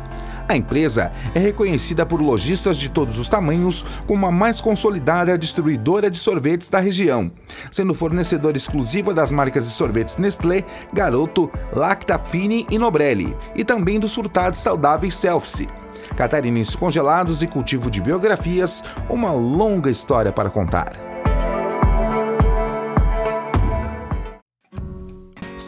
A 0.47 0.54
empresa 0.54 1.11
é 1.35 1.38
reconhecida 1.38 2.04
por 2.04 2.21
lojistas 2.21 2.76
de 2.76 2.90
todos 2.90 3.19
os 3.19 3.31
tamanhos 3.31 3.83
como 4.07 4.26
a 4.26 4.31
mais 4.31 4.61
consolidada 4.61 5.38
distribuidora 5.38 6.11
de 6.11 6.19
sorvetes 6.19 6.69
da 6.69 6.81
região, 6.81 7.33
sendo 7.71 7.95
fornecedor 7.95 8.54
exclusiva 8.54 9.14
das 9.14 9.33
marcas 9.33 9.64
de 9.64 9.71
sorvetes 9.71 10.19
Nestlé, 10.19 10.66
Garoto, 10.92 11.50
Lacta 11.75 12.19
Fine 12.19 12.66
e 12.71 12.78
Nobrelli, 12.78 13.35
e 13.57 13.64
também 13.64 13.99
dos 13.99 14.14
furtados 14.14 14.59
saudáveis 14.59 15.14
Selfie. 15.14 15.81
Catarinenses 16.16 16.76
congelados 16.76 17.42
e 17.42 17.47
cultivo 17.47 17.90
de 17.90 18.00
biografias, 18.00 18.83
uma 19.09 19.33
longa 19.33 19.90
história 19.90 20.33
para 20.33 20.50
contar. 20.50 21.12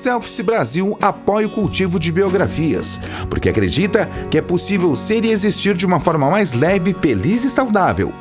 Selfies 0.05 0.39
Brasil 0.43 0.99
apoia 1.01 1.47
o 1.47 1.51
cultivo 1.51 1.99
de 1.99 2.13
biografias, 2.13 3.01
porque 3.31 3.49
acredita 3.49 4.07
que 4.31 4.37
é 4.37 4.43
possível 4.43 4.95
ser 4.95 5.25
e 5.25 5.31
existir 5.31 5.75
de 5.75 5.87
uma 5.87 5.99
forma 5.99 6.31
mais 6.31 6.53
leve, 6.53 6.93
feliz 6.93 7.43
e 7.43 7.49
saudável. 7.49 8.13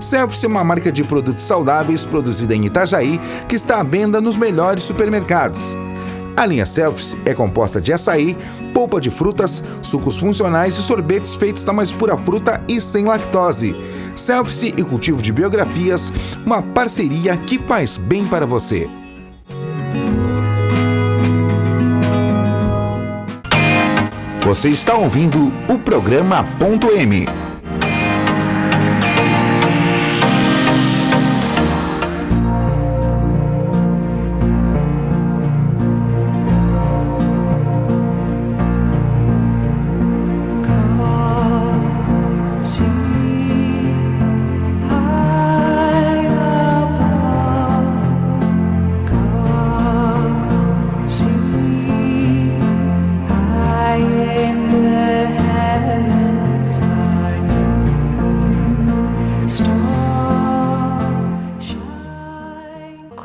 Selfies 0.00 0.42
é 0.42 0.48
uma 0.48 0.64
marca 0.64 0.90
de 0.90 1.04
produtos 1.04 1.44
saudáveis 1.44 2.04
produzida 2.04 2.56
em 2.56 2.64
Itajaí 2.64 3.20
que 3.48 3.54
está 3.54 3.78
à 3.78 3.82
venda 3.84 4.20
nos 4.20 4.36
melhores 4.36 4.82
supermercados. 4.82 5.76
A 6.36 6.44
linha 6.44 6.66
Selfies 6.66 7.16
é 7.24 7.32
composta 7.32 7.80
de 7.80 7.92
açaí, 7.92 8.36
polpa 8.72 9.00
de 9.00 9.10
frutas, 9.10 9.62
sucos 9.80 10.18
funcionais 10.18 10.76
e 10.76 10.82
sorvetes 10.82 11.34
feitos 11.34 11.62
da 11.62 11.72
mais 11.72 11.92
pura 11.92 12.16
fruta 12.16 12.60
e 12.66 12.80
sem 12.80 13.04
lactose. 13.04 13.74
Selfies 14.16 14.62
e 14.62 14.84
cultivo 14.84 15.22
de 15.22 15.32
biografias, 15.32 16.12
uma 16.44 16.60
parceria 16.60 17.36
que 17.36 17.58
faz 17.58 17.96
bem 17.96 18.26
para 18.26 18.46
você. 18.46 18.88
Você 24.44 24.68
está 24.68 24.94
ouvindo 24.94 25.52
o 25.72 25.78
programa 25.78 26.44
Ponto 26.58 26.90
M. 26.90 27.26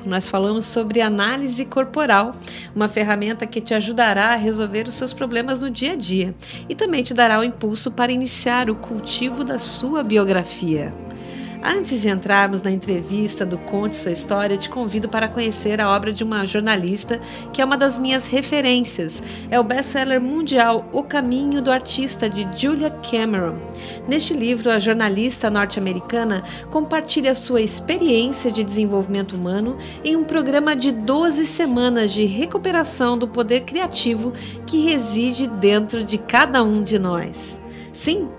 nós 0.10 0.28
falamos 0.28 0.66
sobre 0.66 1.00
análise 1.00 1.64
corporal, 1.64 2.36
uma 2.76 2.90
ferramenta 2.90 3.46
que 3.46 3.62
te 3.62 3.74
ajudará 3.74 4.34
a 4.34 4.36
resolver 4.36 4.88
os 4.88 4.96
seus 4.96 5.14
problemas 5.14 5.62
no 5.62 5.70
dia 5.70 5.94
a 5.94 5.96
dia 5.96 6.36
e 6.68 6.76
também 6.76 7.04
te 7.04 7.14
dará 7.14 7.40
o 7.40 7.44
impulso 7.44 7.92
para 7.92 8.12
iniciar 8.12 8.70
o 8.70 8.76
cultivo 8.76 9.44
da 9.44 9.58
sua 9.58 10.04
biografia. 10.04 10.92
Antes 11.62 12.02
de 12.02 12.10
entrarmos 12.10 12.62
na 12.62 12.72
entrevista 12.72 13.46
do 13.46 13.58
Conte 13.58 13.98
Sua 13.98 14.14
História, 14.14 14.58
te 14.58 14.70
convido 14.70 15.10
para 15.10 15.28
conhecer 15.28 15.82
a 15.82 15.90
obra 15.94 16.14
de 16.14 16.24
uma 16.24 16.46
jornalista 16.46 17.20
que 17.52 17.62
é 17.62 17.66
uma 17.66 17.78
das 17.78 17.98
minhas 17.98 18.26
referências. 18.26 19.22
É 19.52 19.60
o 19.60 19.64
best-seller 19.64 20.22
mundial 20.22 20.88
O 20.94 21.04
Caminho 21.04 21.62
do 21.62 21.70
Artista, 21.70 22.30
de 22.30 22.48
Julia 22.58 22.90
Cameron. 22.90 23.58
Neste 24.08 24.34
livro, 24.34 24.72
a 24.72 24.80
jornalista 24.80 25.50
norte-americana 25.50 26.44
compartilha 26.72 27.36
sua 27.36 27.62
experiência 27.62 28.50
de 28.50 28.64
desenvolvimento 28.64 29.36
humano 29.36 29.78
em 30.02 30.16
um 30.16 30.24
programa 30.24 30.78
de 30.78 30.94
12 30.94 31.46
semanas 31.46 32.14
de 32.14 32.24
recuperação 32.24 33.18
do 33.18 33.28
poder 33.28 33.62
criativo 33.62 34.32
que 34.66 34.86
reside 34.86 35.46
dentro 35.46 36.06
de 36.06 36.18
cada 36.18 36.64
um 36.64 36.82
de 36.82 36.98
nós. 36.98 37.60
Sim, 37.94 38.30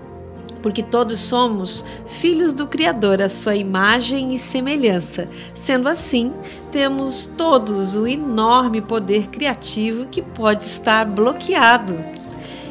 porque 0.61 0.83
todos 0.83 1.19
somos 1.19 1.83
filhos 2.05 2.53
do 2.53 2.67
Criador, 2.67 3.21
a 3.21 3.29
sua 3.29 3.55
imagem 3.55 4.33
e 4.33 4.37
semelhança. 4.37 5.27
Sendo 5.53 5.89
assim, 5.89 6.31
temos 6.71 7.25
todos 7.37 7.95
o 7.95 8.07
enorme 8.07 8.81
poder 8.81 9.27
criativo 9.27 10.05
que 10.05 10.21
pode 10.21 10.63
estar 10.63 11.05
bloqueado. 11.05 11.97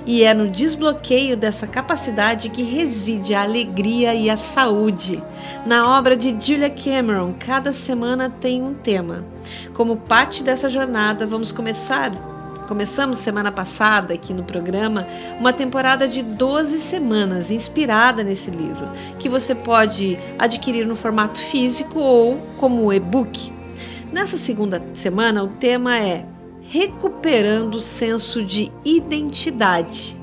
E 0.06 0.24
é 0.24 0.32
no 0.32 0.48
desbloqueio 0.48 1.36
dessa 1.36 1.66
capacidade 1.66 2.48
que 2.48 2.62
reside 2.62 3.34
a 3.34 3.42
alegria 3.42 4.14
e 4.14 4.30
a 4.30 4.36
saúde. 4.36 5.22
Na 5.66 5.96
obra 5.96 6.16
de 6.16 6.34
Julia 6.40 6.70
Cameron, 6.70 7.34
cada 7.38 7.72
semana 7.72 8.30
tem 8.30 8.62
um 8.62 8.74
tema. 8.74 9.24
Como 9.74 9.96
parte 9.96 10.42
dessa 10.42 10.70
jornada, 10.70 11.26
vamos 11.26 11.52
começar 11.52 12.10
Começamos 12.70 13.18
semana 13.18 13.50
passada 13.50 14.14
aqui 14.14 14.32
no 14.32 14.44
programa 14.44 15.04
uma 15.40 15.52
temporada 15.52 16.06
de 16.06 16.22
12 16.22 16.80
semanas 16.80 17.50
inspirada 17.50 18.22
nesse 18.22 18.48
livro, 18.48 18.88
que 19.18 19.28
você 19.28 19.56
pode 19.56 20.16
adquirir 20.38 20.86
no 20.86 20.94
formato 20.94 21.40
físico 21.40 21.98
ou 21.98 22.38
como 22.60 22.92
e-book. 22.92 23.52
Nessa 24.12 24.38
segunda 24.38 24.80
semana, 24.94 25.42
o 25.42 25.48
tema 25.48 25.98
é 25.98 26.24
Recuperando 26.62 27.74
o 27.74 27.80
senso 27.80 28.44
de 28.44 28.70
identidade. 28.84 30.19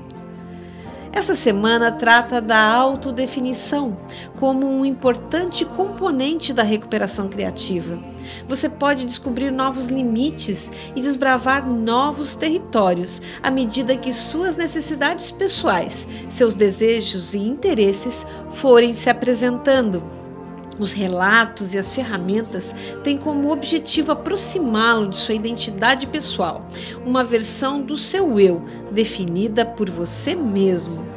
Essa 1.18 1.34
semana 1.34 1.90
trata 1.90 2.40
da 2.40 2.62
autodefinição 2.62 3.98
como 4.36 4.68
um 4.68 4.84
importante 4.84 5.64
componente 5.64 6.52
da 6.52 6.62
recuperação 6.62 7.28
criativa. 7.28 7.98
Você 8.46 8.68
pode 8.68 9.04
descobrir 9.04 9.50
novos 9.50 9.86
limites 9.86 10.70
e 10.94 11.00
desbravar 11.00 11.68
novos 11.68 12.36
territórios 12.36 13.20
à 13.42 13.50
medida 13.50 13.96
que 13.96 14.14
suas 14.14 14.56
necessidades 14.56 15.32
pessoais, 15.32 16.06
seus 16.30 16.54
desejos 16.54 17.34
e 17.34 17.38
interesses 17.38 18.24
forem 18.52 18.94
se 18.94 19.10
apresentando. 19.10 20.04
Os 20.78 20.92
relatos 20.92 21.74
e 21.74 21.78
as 21.78 21.92
ferramentas 21.92 22.72
têm 23.02 23.18
como 23.18 23.52
objetivo 23.52 24.12
aproximá-lo 24.12 25.08
de 25.08 25.18
sua 25.18 25.34
identidade 25.34 26.06
pessoal, 26.06 26.64
uma 27.04 27.24
versão 27.24 27.82
do 27.82 27.96
seu 27.96 28.38
eu, 28.38 28.62
definida 28.92 29.66
por 29.66 29.90
você 29.90 30.36
mesmo. 30.36 31.07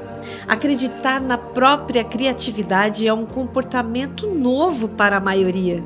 Acreditar 0.52 1.22
na 1.22 1.38
própria 1.38 2.04
criatividade 2.04 3.08
é 3.08 3.14
um 3.14 3.26
comportamento 3.26 4.28
novo 4.28 4.90
para 4.90 5.16
a 5.16 5.20
maioria. 5.22 5.82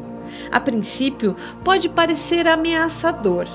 A 0.51 0.59
princípio, 0.59 1.35
pode 1.63 1.87
parecer 1.87 2.47
ameaçador, 2.47 3.45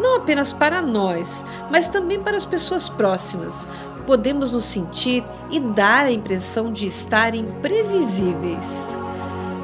não 0.00 0.18
apenas 0.18 0.52
para 0.52 0.80
nós, 0.80 1.44
mas 1.72 1.88
também 1.88 2.20
para 2.20 2.36
as 2.36 2.44
pessoas 2.44 2.88
próximas. 2.88 3.68
Podemos 4.06 4.52
nos 4.52 4.64
sentir 4.64 5.24
e 5.50 5.58
dar 5.58 6.06
a 6.06 6.12
impressão 6.12 6.72
de 6.72 6.86
estar 6.86 7.34
imprevisíveis. 7.34 8.94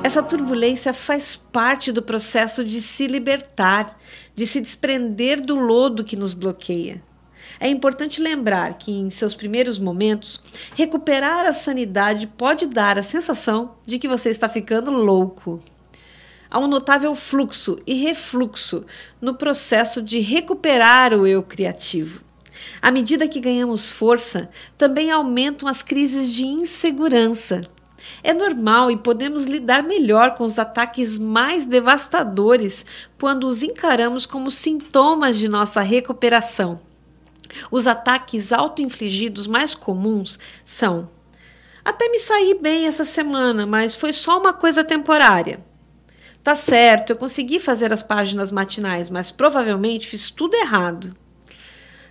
Essa 0.03 0.25
turbulência 0.25 0.93
faz 0.93 1.37
parte 1.37 1.93
do 1.93 2.03
processo 2.03 2.65
de 2.65 2.81
se 2.81 3.07
libertar, 3.07 3.97
de 4.35 4.45
se 4.45 4.61
desprender 4.61 5.41
do 5.41 5.55
lodo 5.55 6.03
que 6.03 6.17
nos 6.17 6.35
bloqueia. 6.35 7.01
É 7.59 7.69
importante 7.69 8.21
lembrar 8.21 8.75
que, 8.75 8.93
em 8.93 9.11
seus 9.11 9.35
primeiros 9.35 9.79
momentos, 9.79 10.41
recuperar 10.75 11.47
a 11.47 11.53
sanidade 11.53 12.27
pode 12.27 12.67
dar 12.67 12.99
a 12.99 13.03
sensação 13.03 13.77
de 13.87 13.99
que 13.99 14.09
você 14.09 14.31
está 14.31 14.49
ficando 14.49 14.91
louco. 14.91 15.63
Há 16.51 16.59
um 16.59 16.67
notável 16.67 17.15
fluxo 17.15 17.79
e 17.87 17.95
refluxo 17.95 18.85
no 19.21 19.35
processo 19.35 20.01
de 20.03 20.21
recuperar 20.21 21.13
o 21.13 21.27
eu 21.27 21.43
criativo. 21.43 22.23
À 22.81 22.91
medida 22.91 23.29
que 23.29 23.41
ganhamos 23.41 23.91
força, 23.91 24.49
também 24.79 25.11
aumentam 25.11 25.69
as 25.69 25.83
crises 25.83 26.33
de 26.33 26.45
insegurança 26.45 27.63
é 28.23 28.33
normal 28.33 28.91
e 28.91 28.97
podemos 28.97 29.47
lidar 29.47 29.83
melhor 29.83 30.35
com 30.37 30.45
os 30.45 30.59
ataques 30.59 31.19
mais 31.19 31.67
devastadores 31.67 32.85
quando 33.19 33.47
os 33.47 33.63
encaramos 33.63 34.27
como 34.27 34.51
sintomas 34.51 35.37
de 35.37 35.49
nossa 35.49 35.81
recuperação. 35.81 36.81
Os 37.71 37.87
ataques 37.87 38.53
auto-infligidos 38.53 39.47
mais 39.47 39.75
comuns 39.75 40.39
são: 40.65 41.09
Até 41.85 42.09
me 42.09 42.19
saí 42.19 42.59
bem 42.61 42.87
essa 42.87 43.05
semana, 43.05 43.67
mas 43.67 43.95
foi 43.95 44.13
só 44.13 44.39
uma 44.39 44.53
coisa 44.53 44.85
temporária. 44.85 45.65
Tá 46.43 46.55
certo, 46.55 47.11
eu 47.11 47.17
consegui 47.17 47.59
fazer 47.59 47.93
as 47.93 48.05
páginas 48.05 48.53
matinais, 48.53 49.11
mas 49.11 49.31
provavelmente 49.33 50.07
fiz 50.07 50.31
tudo 50.31 50.55
errado. 50.55 51.17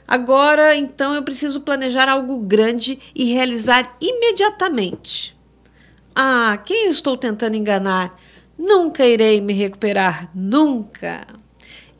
Agora, 0.07 0.75
então, 0.75 1.15
eu 1.15 1.23
preciso 1.23 1.61
planejar 1.61 2.07
algo 2.09 2.37
grande 2.37 2.99
e 3.15 3.33
realizar 3.33 3.95
imediatamente. 3.99 5.35
Ah, 6.13 6.59
quem 6.63 6.85
eu 6.85 6.91
estou 6.91 7.17
tentando 7.17 7.55
enganar? 7.55 8.19
Nunca 8.57 9.05
irei 9.05 9.41
me 9.41 9.53
recuperar, 9.53 10.29
nunca. 10.33 11.25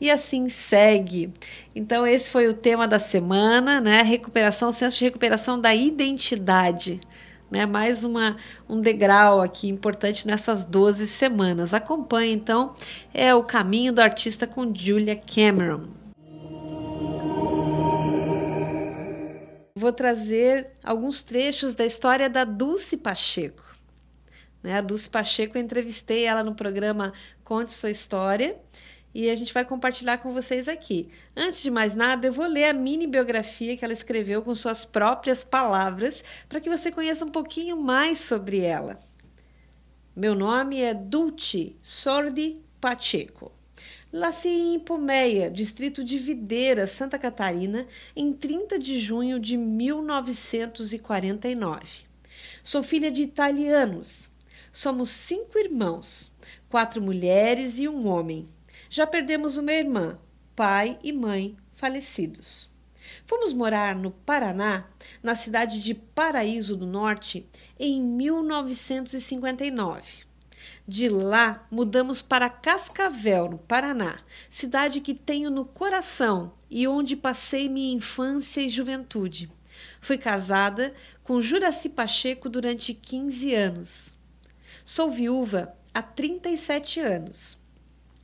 E 0.00 0.10
assim 0.10 0.48
segue. 0.48 1.32
Então, 1.78 2.06
esse 2.06 2.30
foi 2.30 2.48
o 2.48 2.54
tema 2.54 2.88
da 2.88 2.98
semana, 2.98 3.82
né? 3.82 4.00
Recuperação, 4.00 4.72
senso 4.72 4.96
de 4.96 5.04
recuperação 5.04 5.60
da 5.60 5.74
identidade. 5.74 6.98
Né? 7.50 7.66
Mais 7.66 8.02
uma, 8.02 8.38
um 8.66 8.80
degrau 8.80 9.42
aqui 9.42 9.68
importante 9.68 10.26
nessas 10.26 10.64
12 10.64 11.06
semanas. 11.06 11.74
Acompanhe, 11.74 12.32
então, 12.32 12.74
é 13.12 13.34
o 13.34 13.44
caminho 13.44 13.92
do 13.92 14.00
artista 14.00 14.46
com 14.46 14.74
Julia 14.74 15.14
Cameron. 15.14 15.88
Vou 19.74 19.92
trazer 19.92 20.70
alguns 20.82 21.22
trechos 21.22 21.74
da 21.74 21.84
história 21.84 22.30
da 22.30 22.44
Dulce 22.44 22.96
Pacheco. 22.96 23.62
Né? 24.62 24.78
A 24.78 24.80
Dulce 24.80 25.10
Pacheco, 25.10 25.58
eu 25.58 25.62
entrevistei 25.62 26.24
ela 26.24 26.42
no 26.42 26.54
programa 26.54 27.12
Conte 27.44 27.70
Sua 27.70 27.90
História 27.90 28.56
e 29.16 29.30
a 29.30 29.34
gente 29.34 29.54
vai 29.54 29.64
compartilhar 29.64 30.18
com 30.18 30.30
vocês 30.30 30.68
aqui. 30.68 31.08
Antes 31.34 31.62
de 31.62 31.70
mais 31.70 31.94
nada, 31.94 32.26
eu 32.26 32.32
vou 32.34 32.46
ler 32.46 32.64
a 32.64 32.74
mini 32.74 33.06
biografia 33.06 33.74
que 33.74 33.82
ela 33.82 33.94
escreveu 33.94 34.42
com 34.42 34.54
suas 34.54 34.84
próprias 34.84 35.42
palavras 35.42 36.22
para 36.46 36.60
que 36.60 36.68
você 36.68 36.92
conheça 36.92 37.24
um 37.24 37.30
pouquinho 37.30 37.78
mais 37.78 38.18
sobre 38.18 38.60
ela. 38.60 38.98
Meu 40.14 40.34
nome 40.34 40.82
é 40.82 40.92
Dulce 40.92 41.74
Sordi 41.82 42.60
Pacheco. 42.78 43.50
Nasci 44.12 44.50
em 44.50 44.78
Pomeia, 44.78 45.50
distrito 45.50 46.04
de 46.04 46.18
Videira, 46.18 46.86
Santa 46.86 47.18
Catarina, 47.18 47.86
em 48.14 48.34
30 48.34 48.78
de 48.78 48.98
junho 48.98 49.40
de 49.40 49.56
1949. 49.56 52.04
Sou 52.62 52.82
filha 52.82 53.10
de 53.10 53.22
italianos. 53.22 54.28
Somos 54.70 55.08
cinco 55.08 55.58
irmãos, 55.58 56.30
quatro 56.68 57.00
mulheres 57.00 57.78
e 57.78 57.88
um 57.88 58.06
homem. 58.06 58.54
Já 58.88 59.04
perdemos 59.06 59.56
uma 59.56 59.72
irmã, 59.72 60.18
pai 60.54 60.96
e 61.02 61.12
mãe 61.12 61.56
falecidos. 61.74 62.70
Fomos 63.24 63.52
morar 63.52 63.96
no 63.96 64.10
Paraná, 64.10 64.86
na 65.22 65.34
cidade 65.34 65.82
de 65.82 65.92
Paraíso 65.94 66.74
do 66.76 66.86
Norte, 66.86 67.46
em 67.78 68.02
1959. 68.02 70.24
De 70.86 71.08
lá, 71.08 71.66
mudamos 71.70 72.20
para 72.22 72.48
Cascavel, 72.48 73.50
no 73.50 73.58
Paraná, 73.58 74.20
cidade 74.48 75.00
que 75.00 75.14
tenho 75.14 75.50
no 75.50 75.64
coração 75.64 76.52
e 76.70 76.86
onde 76.86 77.16
passei 77.16 77.68
minha 77.68 77.94
infância 77.94 78.60
e 78.60 78.68
juventude. 78.68 79.50
Fui 80.00 80.16
casada 80.16 80.94
com 81.22 81.40
Juraci 81.40 81.88
Pacheco 81.88 82.48
durante 82.48 82.94
15 82.94 83.54
anos. 83.54 84.14
Sou 84.84 85.10
viúva 85.10 85.76
há 85.92 86.00
37 86.00 87.00
anos 87.00 87.58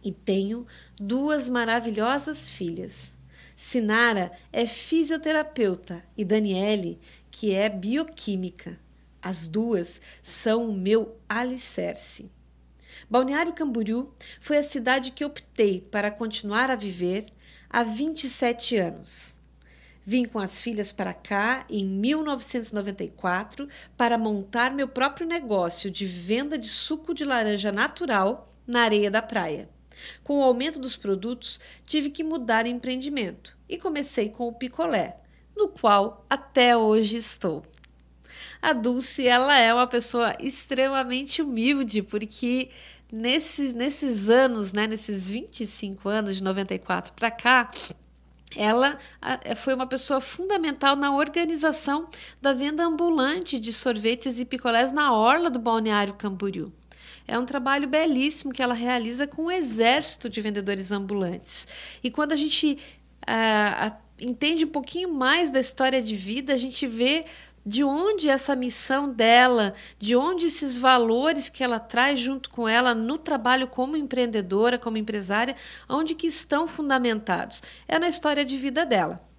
e 0.03 0.11
tenho 0.13 0.67
duas 0.97 1.49
maravilhosas 1.49 2.47
filhas. 2.47 3.15
Sinara 3.55 4.33
é 4.53 4.67
fisioterapeuta 4.67 6.03
e 6.17 6.25
Daniele, 6.25 6.99
que 7.31 7.55
é 7.55 7.69
bioquímica. 7.69 8.79
As 9.21 9.47
duas 9.47 10.01
são 10.23 10.69
o 10.69 10.73
meu 10.73 11.17
alicerce. 11.29 12.31
Balneário 13.09 13.53
Camboriú 13.53 14.13
foi 14.41 14.59
a 14.59 14.63
cidade 14.63 15.13
que 15.13 15.25
optei 15.25 15.81
para 15.81 16.11
continuar 16.11 16.71
a 16.71 16.77
viver 16.77 17.27
há 17.69 17.83
27 17.83 18.77
anos. 18.77 19.37
Vim 20.05 20.25
com 20.25 20.41
as 20.41 20.61
filhas 20.61 20.91
para 20.91 21.15
cá 21.15 21.65
em 21.71 21.85
1994 21.85 23.69
para 23.97 24.19
montar 24.19 24.73
meu 24.73 24.89
próprio 24.89 25.27
negócio 25.27 25.91
de 25.91 26.05
venda 26.05 26.59
de 26.59 26.69
suco 26.69 27.15
de 27.15 27.25
laranja 27.25 27.71
natural 27.71 28.49
na 28.67 28.83
areia 28.83 29.11
da 29.11 29.23
praia. 29.23 29.69
Com 30.23 30.39
o 30.39 30.43
aumento 30.43 30.79
dos 30.79 30.97
produtos, 30.97 31.61
tive 31.87 32.11
que 32.11 32.25
mudar 32.25 32.67
empreendimento 32.67 33.57
e 33.69 33.79
comecei 33.79 34.29
com 34.29 34.49
o 34.49 34.53
picolé, 34.53 35.17
no 35.57 35.69
qual 35.69 36.25
até 36.29 36.77
hoje 36.77 37.17
estou. 37.17 37.63
A 38.61 38.73
Dulce, 38.73 39.27
ela 39.27 39.59
é 39.59 39.73
uma 39.75 39.87
pessoa 39.87 40.37
extremamente 40.39 41.43
humilde, 41.43 42.03
porque 42.03 42.71
nesses, 43.11 43.75
nesses 43.75 44.29
anos, 44.29 44.73
né, 44.73 44.87
nesses 44.87 45.29
25 45.29 46.09
anos, 46.09 46.37
de 46.37 46.43
94 46.43 47.13
para 47.13 47.31
cá, 47.31 47.71
ela 48.57 48.99
foi 49.57 49.75
uma 49.75 49.87
pessoa 49.87 50.21
fundamental 50.21 50.95
na 50.95 51.15
organização 51.15 52.09
da 52.41 52.53
venda 52.53 52.85
ambulante 52.85 53.59
de 53.59 53.73
sorvetes 53.73 54.39
e 54.39 54.45
picolés 54.45 54.93
na 54.93 55.13
orla 55.13 55.51
do 55.51 55.59
balneário 55.59 56.15
Camboriú. 56.15 56.73
É 57.27 57.39
um 57.39 57.47
trabalho 57.47 57.89
belíssimo 57.89 58.53
que 58.53 58.63
ela 58.63 58.75
realiza 58.75 59.27
com 59.27 59.45
um 59.45 59.51
exército 59.51 60.29
de 60.29 60.41
vendedores 60.41 60.93
ambulantes. 60.93 61.69
E 62.03 62.11
quando 62.11 62.33
a 62.33 62.37
gente 62.37 62.79
uh, 63.23 63.97
entende 64.21 64.65
um 64.65 64.69
pouquinho 64.69 65.13
mais 65.13 65.51
da 65.51 65.61
história 65.61 66.03
de 66.03 66.17
vida, 66.17 66.53
a 66.53 66.57
gente 66.57 66.87
vê 66.87 67.25
de 67.65 67.85
onde 67.85 68.29
essa 68.29 68.57
missão 68.57 69.09
dela, 69.09 69.75
de 69.99 70.17
onde 70.17 70.47
esses 70.47 70.77
valores 70.77 71.49
que 71.49 71.63
ela 71.63 71.79
traz 71.79 72.19
junto 72.19 72.51
com 72.51 72.69
ela 72.69 72.95
no 72.95 73.17
trabalho 73.17 73.69
como 73.69 73.97
empreendedora, 73.97 74.79
como 74.79 74.99
empresária, 74.99 75.55
onde 75.89 76.15
que 76.15 76.27
estão 76.27 76.67
fundamentados? 76.67 77.63
É 77.87 77.99
na 77.99 78.09
história 78.09 78.45
de 78.45 78.57
vida 78.57 78.85
dela. 78.85 79.32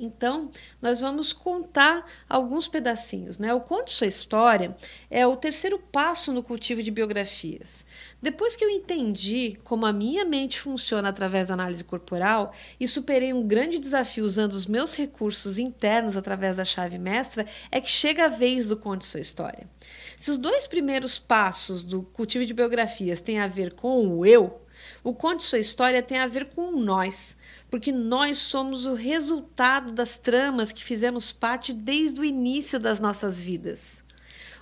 Então, 0.00 0.50
nós 0.80 0.98
vamos 0.98 1.30
contar 1.30 2.06
alguns 2.26 2.66
pedacinhos. 2.66 3.38
Né? 3.38 3.52
O 3.52 3.60
Conte 3.60 3.92
Sua 3.92 4.06
História 4.06 4.74
é 5.10 5.26
o 5.26 5.36
terceiro 5.36 5.78
passo 5.78 6.32
no 6.32 6.42
cultivo 6.42 6.82
de 6.82 6.90
biografias. 6.90 7.84
Depois 8.22 8.56
que 8.56 8.64
eu 8.64 8.70
entendi 8.70 9.58
como 9.62 9.84
a 9.84 9.92
minha 9.92 10.24
mente 10.24 10.58
funciona 10.58 11.10
através 11.10 11.48
da 11.48 11.54
análise 11.54 11.84
corporal 11.84 12.54
e 12.80 12.88
superei 12.88 13.34
um 13.34 13.46
grande 13.46 13.78
desafio 13.78 14.24
usando 14.24 14.52
os 14.52 14.64
meus 14.64 14.96
recursos 14.96 15.58
internos 15.58 16.16
através 16.16 16.56
da 16.56 16.64
chave 16.64 16.98
mestra, 16.98 17.44
é 17.70 17.78
que 17.78 17.90
chega 17.90 18.24
a 18.24 18.28
vez 18.28 18.68
do 18.68 18.78
Conte 18.78 19.06
Sua 19.06 19.20
História. 19.20 19.68
Se 20.16 20.30
os 20.30 20.38
dois 20.38 20.66
primeiros 20.66 21.18
passos 21.18 21.82
do 21.82 22.02
cultivo 22.02 22.46
de 22.46 22.54
biografias 22.54 23.20
têm 23.20 23.38
a 23.38 23.46
ver 23.46 23.74
com 23.74 24.06
o 24.08 24.24
eu, 24.24 24.62
o 25.02 25.14
Conte 25.14 25.42
Sua 25.42 25.58
História 25.58 26.02
tem 26.02 26.18
a 26.18 26.26
ver 26.26 26.46
com 26.46 26.72
nós 26.72 27.36
porque 27.70 27.92
nós 27.92 28.38
somos 28.38 28.84
o 28.84 28.94
resultado 28.94 29.92
das 29.92 30.18
tramas 30.18 30.72
que 30.72 30.84
fizemos 30.84 31.32
parte 31.32 31.72
desde 31.72 32.20
o 32.20 32.24
início 32.24 32.78
das 32.78 32.98
nossas 32.98 33.40
vidas. 33.40 34.02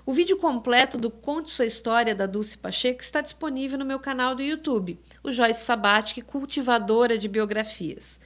O 0.05 0.13
vídeo 0.13 0.39
completo 0.39 0.97
do 0.97 1.11
Conte 1.11 1.51
Sua 1.51 1.67
História 1.67 2.15
da 2.15 2.27
Dulce 2.27 2.57
Pacheco 2.57 3.03
está 3.03 3.21
disponível 3.21 3.79
no 3.79 3.85
meu 3.85 3.99
canal 3.99 4.35
do 4.35 4.43
YouTube, 4.43 4.99
o 5.23 5.33
Joyce 5.33 5.61
Sabatic, 5.61 6.23
cultivadora 6.23 7.19
de 7.19 7.29
biografias. 7.29 8.19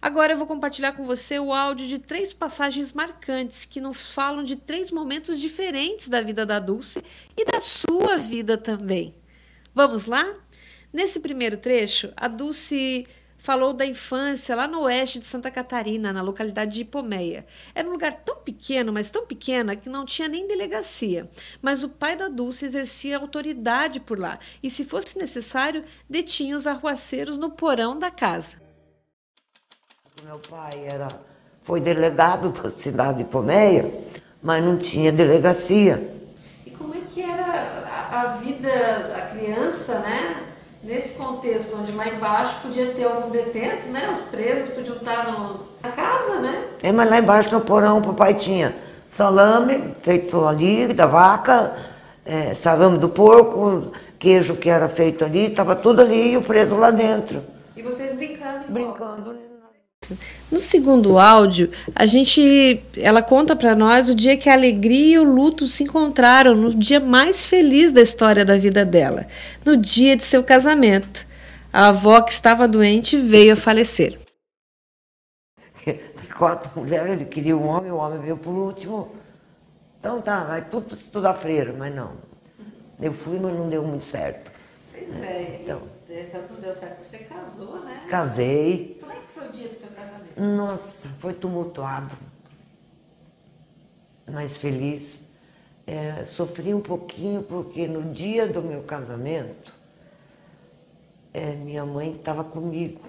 Agora 0.00 0.32
eu 0.32 0.38
vou 0.38 0.46
compartilhar 0.46 0.92
com 0.92 1.04
você 1.04 1.38
o 1.38 1.52
áudio 1.52 1.86
de 1.88 1.98
três 1.98 2.32
passagens 2.32 2.92
marcantes 2.92 3.64
que 3.64 3.80
nos 3.80 4.12
falam 4.12 4.44
de 4.44 4.56
três 4.56 4.90
momentos 4.90 5.40
diferentes 5.40 6.08
da 6.08 6.20
vida 6.22 6.46
da 6.46 6.58
Dulce 6.60 7.02
e 7.36 7.44
da 7.44 7.60
sua 7.60 8.16
vida 8.16 8.56
também. 8.56 9.12
Vamos 9.74 10.06
lá? 10.06 10.34
Nesse 10.92 11.20
primeiro 11.20 11.56
trecho, 11.56 12.12
a 12.16 12.28
Dulce 12.28 13.06
falou 13.38 13.72
da 13.72 13.86
infância 13.86 14.56
lá 14.56 14.66
no 14.66 14.82
oeste 14.82 15.18
de 15.18 15.26
Santa 15.26 15.50
Catarina, 15.50 16.12
na 16.12 16.22
localidade 16.22 16.72
de 16.72 16.80
Ipomeia. 16.80 17.46
Era 17.74 17.88
um 17.88 17.92
lugar 17.92 18.12
tão 18.24 18.36
pequeno, 18.36 18.92
mas 18.92 19.10
tão 19.10 19.26
pequena, 19.26 19.76
que 19.76 19.88
não 19.88 20.04
tinha 20.04 20.28
nem 20.28 20.46
delegacia. 20.46 21.28
Mas 21.62 21.84
o 21.84 21.88
pai 21.88 22.16
da 22.16 22.28
Dulce 22.28 22.66
exercia 22.66 23.18
autoridade 23.18 24.00
por 24.00 24.18
lá 24.18 24.38
e, 24.62 24.70
se 24.70 24.84
fosse 24.84 25.18
necessário, 25.18 25.84
detinha 26.08 26.56
os 26.56 26.66
arruaceiros 26.66 27.38
no 27.38 27.50
porão 27.50 27.98
da 27.98 28.10
casa. 28.10 28.56
Meu 30.24 30.38
pai 30.38 30.84
era, 30.84 31.08
foi 31.62 31.80
delegado 31.80 32.50
da 32.50 32.70
cidade 32.70 33.18
de 33.18 33.24
Ipomeia, 33.24 34.04
mas 34.42 34.64
não 34.64 34.78
tinha 34.78 35.12
delegacia. 35.12 36.16
E 36.66 36.70
como 36.70 36.94
é 36.94 37.00
que 37.12 37.22
era 37.22 37.86
a, 37.86 38.20
a 38.20 38.36
vida 38.38 38.68
da 39.08 39.28
criança, 39.28 40.00
né? 40.00 40.48
Nesse 40.82 41.14
contexto 41.14 41.76
onde 41.76 41.92
lá 41.92 42.08
embaixo 42.08 42.60
podia 42.62 42.92
ter 42.92 43.04
algum 43.04 43.30
detento, 43.30 43.88
né? 43.88 44.12
Os 44.14 44.20
presos 44.22 44.74
podiam 44.74 44.96
estar 44.96 45.32
no, 45.32 45.60
na 45.82 45.90
casa, 45.92 46.40
né? 46.40 46.64
É, 46.82 46.92
mas 46.92 47.10
lá 47.10 47.18
embaixo 47.18 47.52
no 47.52 47.60
porão 47.60 47.98
o 47.98 48.02
papai 48.02 48.34
tinha 48.34 48.74
salame 49.12 49.94
feito 50.02 50.46
ali 50.46 50.92
da 50.92 51.06
vaca, 51.06 51.76
é, 52.24 52.54
salame 52.54 52.98
do 52.98 53.08
porco, 53.08 53.90
queijo 54.18 54.56
que 54.56 54.68
era 54.68 54.88
feito 54.88 55.24
ali, 55.24 55.46
estava 55.46 55.74
tudo 55.74 56.02
ali 56.02 56.32
e 56.32 56.36
o 56.36 56.42
preso 56.42 56.76
lá 56.76 56.90
dentro. 56.90 57.42
E 57.76 57.82
vocês 57.82 58.14
brincando? 58.14 58.64
Brincando. 58.68 59.47
No 60.50 60.58
segundo 60.58 61.18
áudio, 61.18 61.70
a 61.94 62.06
gente, 62.06 62.82
ela 62.96 63.22
conta 63.22 63.54
para 63.54 63.74
nós 63.74 64.08
o 64.08 64.14
dia 64.14 64.36
que 64.36 64.48
a 64.48 64.54
alegria 64.54 65.16
e 65.16 65.18
o 65.18 65.24
luto 65.24 65.66
se 65.66 65.84
encontraram 65.84 66.54
no 66.54 66.74
dia 66.74 67.00
mais 67.00 67.44
feliz 67.44 67.92
da 67.92 68.00
história 68.00 68.44
da 68.44 68.56
vida 68.56 68.84
dela, 68.84 69.26
no 69.64 69.76
dia 69.76 70.16
de 70.16 70.24
seu 70.24 70.42
casamento. 70.42 71.26
A 71.72 71.88
avó 71.88 72.20
que 72.22 72.32
estava 72.32 72.66
doente 72.66 73.16
veio 73.16 73.52
a 73.52 73.56
falecer. 73.56 74.18
Quatro 76.36 76.70
mulheres, 76.80 77.12
ele 77.12 77.24
queria 77.24 77.56
um 77.56 77.66
homem, 77.66 77.90
o 77.90 77.96
homem 77.96 78.20
veio 78.20 78.36
por 78.36 78.54
último. 78.54 79.14
Então 79.98 80.20
tá, 80.22 80.44
vai 80.44 80.64
tudo 80.64 80.94
estudar 80.94 81.34
freira, 81.34 81.74
mas 81.76 81.94
não. 81.94 82.12
Eu 83.00 83.12
fui, 83.12 83.38
mas 83.38 83.54
não 83.54 83.68
deu 83.68 83.82
muito 83.82 84.04
certo. 84.04 84.50
Pois 84.92 85.22
é, 85.22 85.60
então, 85.60 85.82
então 86.08 86.42
não 86.50 86.60
deu 86.60 86.74
certo. 86.74 87.04
Você 87.04 87.18
casou, 87.18 87.80
né? 87.80 88.06
Casei. 88.08 88.97
Foi 89.38 89.48
o 89.48 89.52
dia 89.52 89.68
do 89.68 89.74
seu 89.74 89.88
casamento? 89.90 90.40
Nossa, 90.40 91.08
foi 91.20 91.32
tumultuado, 91.32 92.16
mas 94.26 94.56
feliz. 94.56 95.20
É, 95.86 96.24
sofri 96.24 96.74
um 96.74 96.80
pouquinho 96.80 97.44
porque 97.44 97.86
no 97.86 98.12
dia 98.12 98.48
do 98.48 98.60
meu 98.60 98.82
casamento, 98.82 99.72
é, 101.32 101.54
minha 101.54 101.86
mãe 101.86 102.12
estava 102.12 102.42
comigo. 102.42 103.00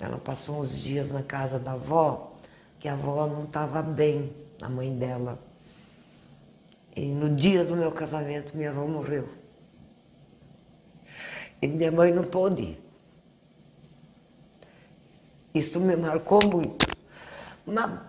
Ela 0.00 0.16
passou 0.16 0.60
uns 0.60 0.74
dias 0.76 1.12
na 1.12 1.22
casa 1.22 1.58
da 1.58 1.72
avó, 1.72 2.32
que 2.80 2.88
a 2.88 2.94
avó 2.94 3.26
não 3.26 3.44
estava 3.44 3.82
bem, 3.82 4.32
a 4.62 4.68
mãe 4.70 4.96
dela. 4.96 5.38
E 6.96 7.04
no 7.04 7.36
dia 7.36 7.62
do 7.62 7.76
meu 7.76 7.92
casamento, 7.92 8.56
minha 8.56 8.70
avó 8.70 8.86
morreu. 8.86 9.28
E 11.60 11.68
minha 11.68 11.92
mãe 11.92 12.12
não 12.12 12.24
pôde 12.24 12.62
ir. 12.62 12.83
Isso 15.54 15.78
me 15.78 15.94
marcou 15.94 16.40
muito. 16.52 16.84
Mas 17.64 18.00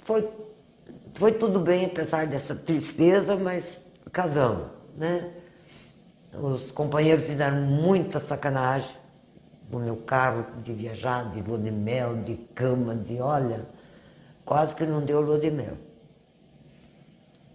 foi, 0.00 0.28
foi 1.14 1.32
tudo 1.32 1.58
bem, 1.58 1.86
apesar 1.86 2.26
dessa 2.26 2.54
tristeza, 2.54 3.34
mas 3.34 3.80
casamos, 4.12 4.68
né? 4.94 5.32
Os 6.34 6.70
companheiros 6.70 7.24
fizeram 7.24 7.62
muita 7.62 8.20
sacanagem 8.20 8.94
no 9.70 9.80
meu 9.80 9.96
carro 9.96 10.44
de 10.62 10.72
viajar, 10.74 11.30
de 11.32 11.40
lua 11.40 11.58
de 11.58 11.70
mel, 11.70 12.16
de 12.16 12.36
cama, 12.54 12.94
de 12.94 13.20
olha, 13.20 13.66
quase 14.44 14.76
que 14.76 14.84
não 14.84 15.02
deu 15.02 15.22
lua 15.22 15.38
de 15.38 15.50
mel. 15.50 15.78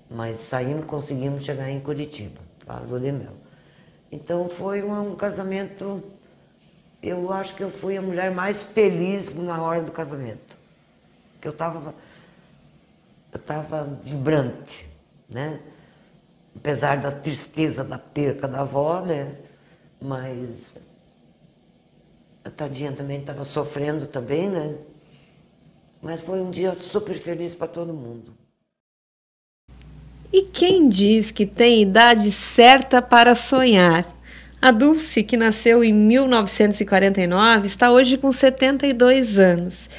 Mas 0.10 0.40
saímos, 0.40 0.86
conseguimos 0.86 1.44
chegar 1.44 1.70
em 1.70 1.80
Curitiba, 1.80 2.42
para 2.66 2.80
lua 2.80 3.00
de 3.00 3.12
mel. 3.12 3.34
Então 4.12 4.50
foi 4.50 4.84
um, 4.84 5.12
um 5.12 5.16
casamento, 5.16 6.04
eu 7.04 7.32
acho 7.34 7.54
que 7.54 7.62
eu 7.62 7.70
fui 7.70 7.98
a 7.98 8.02
mulher 8.02 8.32
mais 8.32 8.64
feliz 8.64 9.36
na 9.36 9.62
hora 9.62 9.82
do 9.82 9.92
casamento. 9.92 10.56
Que 11.42 11.48
eu 11.50 11.52
estava 11.52 11.94
eu 13.34 13.40
estava 13.40 13.84
vibrante, 14.04 14.88
né? 15.28 15.60
Apesar 16.56 17.02
da 17.02 17.12
tristeza 17.12 17.84
da 17.84 17.98
perca 17.98 18.48
da 18.48 18.62
avó, 18.62 19.02
né? 19.02 19.36
Mas 20.00 20.78
a 22.46 22.50
tadinha 22.50 22.92
também 22.92 23.20
estava 23.20 23.44
sofrendo 23.44 24.06
também, 24.06 24.50
né? 24.50 24.76
Mas 26.02 26.22
foi 26.22 26.40
um 26.42 26.52
dia 26.52 26.76
super 26.76 27.18
feliz 27.18 27.56
para 27.56 27.68
todo 27.68 27.94
mundo. 27.94 28.32
E 30.32 30.44
quem 30.44 30.88
diz 30.88 31.32
que 31.32 31.46
tem 31.46 31.82
idade 31.82 32.32
certa 32.32 33.02
para 33.02 33.36
sonhar? 33.36 34.06
A 34.64 34.72
Dulce, 34.72 35.24
que 35.24 35.36
nasceu 35.36 35.84
em 35.84 35.92
1949, 35.92 37.68
está 37.68 37.92
hoje 37.92 38.18
com 38.18 38.32
72 38.32 39.38
anos. 39.38 39.90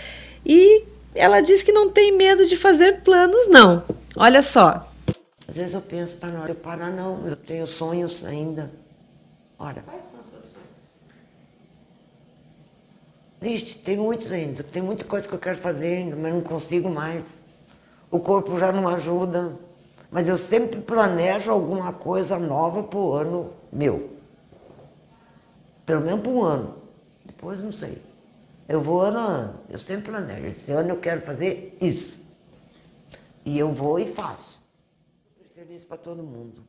E 0.43 0.85
ela 1.15 1.43
diz 1.43 1.63
que 1.63 1.71
não 1.71 1.91
tem 1.91 2.17
medo 2.17 2.47
de 2.47 2.57
fazer 2.57 3.03
planos, 3.03 3.47
não. 3.49 3.85
Olha 4.17 4.43
só. 4.43 4.91
Às 5.47 5.55
vezes 5.55 5.75
eu 5.75 5.83
penso, 5.83 6.17
tá 6.17 6.29
na 6.29 6.39
hora 6.39 6.47
de 6.47 6.53
eu 6.53 6.63
parar, 6.63 6.91
não, 6.91 7.29
eu 7.29 7.37
tenho 7.37 7.67
sonhos 7.67 8.25
ainda. 8.25 8.71
Olha. 9.59 9.85
Vixe, 13.43 13.77
tem 13.77 13.99
muitos 13.99 14.33
ainda. 14.33 14.63
Tem 14.65 14.81
muita 14.81 15.05
coisa 15.05 15.29
que 15.29 15.35
eu 15.35 15.39
quero 15.39 15.59
fazer 15.59 15.99
ainda, 15.99 16.17
mas 16.17 16.33
não 16.33 16.41
consigo 16.41 16.89
mais. 16.89 17.23
O 18.11 18.19
corpo 18.19 18.59
já 18.59 18.73
não 18.73 18.89
ajuda. 18.89 19.59
Mas 20.11 20.27
eu 20.27 20.39
sempre 20.39 20.81
planejo 20.81 21.51
alguma 21.51 21.93
coisa 21.93 22.39
nova 22.39 22.83
para 22.83 22.99
o 22.99 23.13
ano 23.13 23.51
meu. 23.71 24.14
Pelo 25.87 26.01
menos 26.01 26.21
para 26.21 26.31
um 26.31 26.43
ano. 26.43 26.77
Depois 27.25 27.59
não 27.59 27.73
sei. 27.73 28.01
Eu 28.69 28.81
vou 28.81 29.01
ano 29.01 29.19
a 29.19 29.27
ano. 29.27 29.61
Eu 29.69 29.79
sempre 29.79 30.11
planejo. 30.11 30.47
Esse 30.47 30.73
ano 30.73 30.91
eu 30.91 30.97
quero 30.97 31.21
fazer 31.21 31.77
isso. 31.81 32.15
E 33.45 33.59
eu 33.59 33.73
vou 33.73 33.99
e 33.99 34.07
faço. 34.07 34.61
Feliz 35.55 35.85
para 35.85 35.97
todo 35.97 36.23
mundo. 36.23 36.65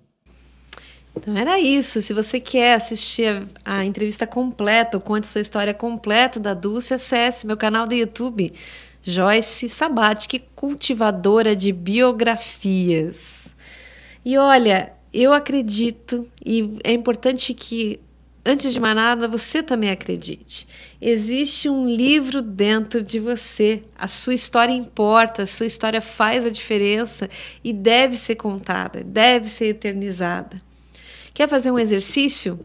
Então 1.15 1.35
era 1.37 1.59
isso. 1.59 2.01
Se 2.01 2.13
você 2.13 2.39
quer 2.39 2.75
assistir 2.75 3.47
a, 3.63 3.77
a 3.77 3.85
entrevista 3.85 4.27
completa, 4.27 4.97
ou 4.97 5.01
conte 5.01 5.27
sua 5.27 5.41
história 5.41 5.73
completa 5.73 6.39
da 6.39 6.53
Dulce, 6.53 6.93
acesse 6.93 7.47
meu 7.47 7.55
canal 7.55 7.87
do 7.87 7.95
YouTube, 7.95 8.53
Joyce 9.01 9.69
Sabatic, 9.69 10.43
cultivadora 10.55 11.55
de 11.55 11.71
biografias. 11.71 13.55
E 14.25 14.37
olha, 14.37 14.93
eu 15.13 15.31
acredito, 15.31 16.27
e 16.45 16.77
é 16.83 16.91
importante 16.91 17.53
que, 17.53 17.99
antes 18.45 18.71
de 18.71 18.79
mais 18.79 18.95
nada, 18.95 19.27
você 19.27 19.63
também 19.63 19.89
acredite. 19.89 20.67
Existe 21.01 21.67
um 21.67 21.87
livro 21.87 22.41
dentro 22.41 23.03
de 23.03 23.19
você. 23.19 23.83
A 23.97 24.07
sua 24.07 24.33
história 24.33 24.73
importa, 24.73 25.43
a 25.43 25.47
sua 25.47 25.65
história 25.65 26.01
faz 26.01 26.45
a 26.45 26.49
diferença 26.49 27.29
e 27.63 27.73
deve 27.73 28.15
ser 28.15 28.35
contada, 28.35 29.03
deve 29.03 29.49
ser 29.49 29.65
eternizada. 29.65 30.61
Quer 31.33 31.49
fazer 31.49 31.71
um 31.71 31.79
exercício? 31.79 32.59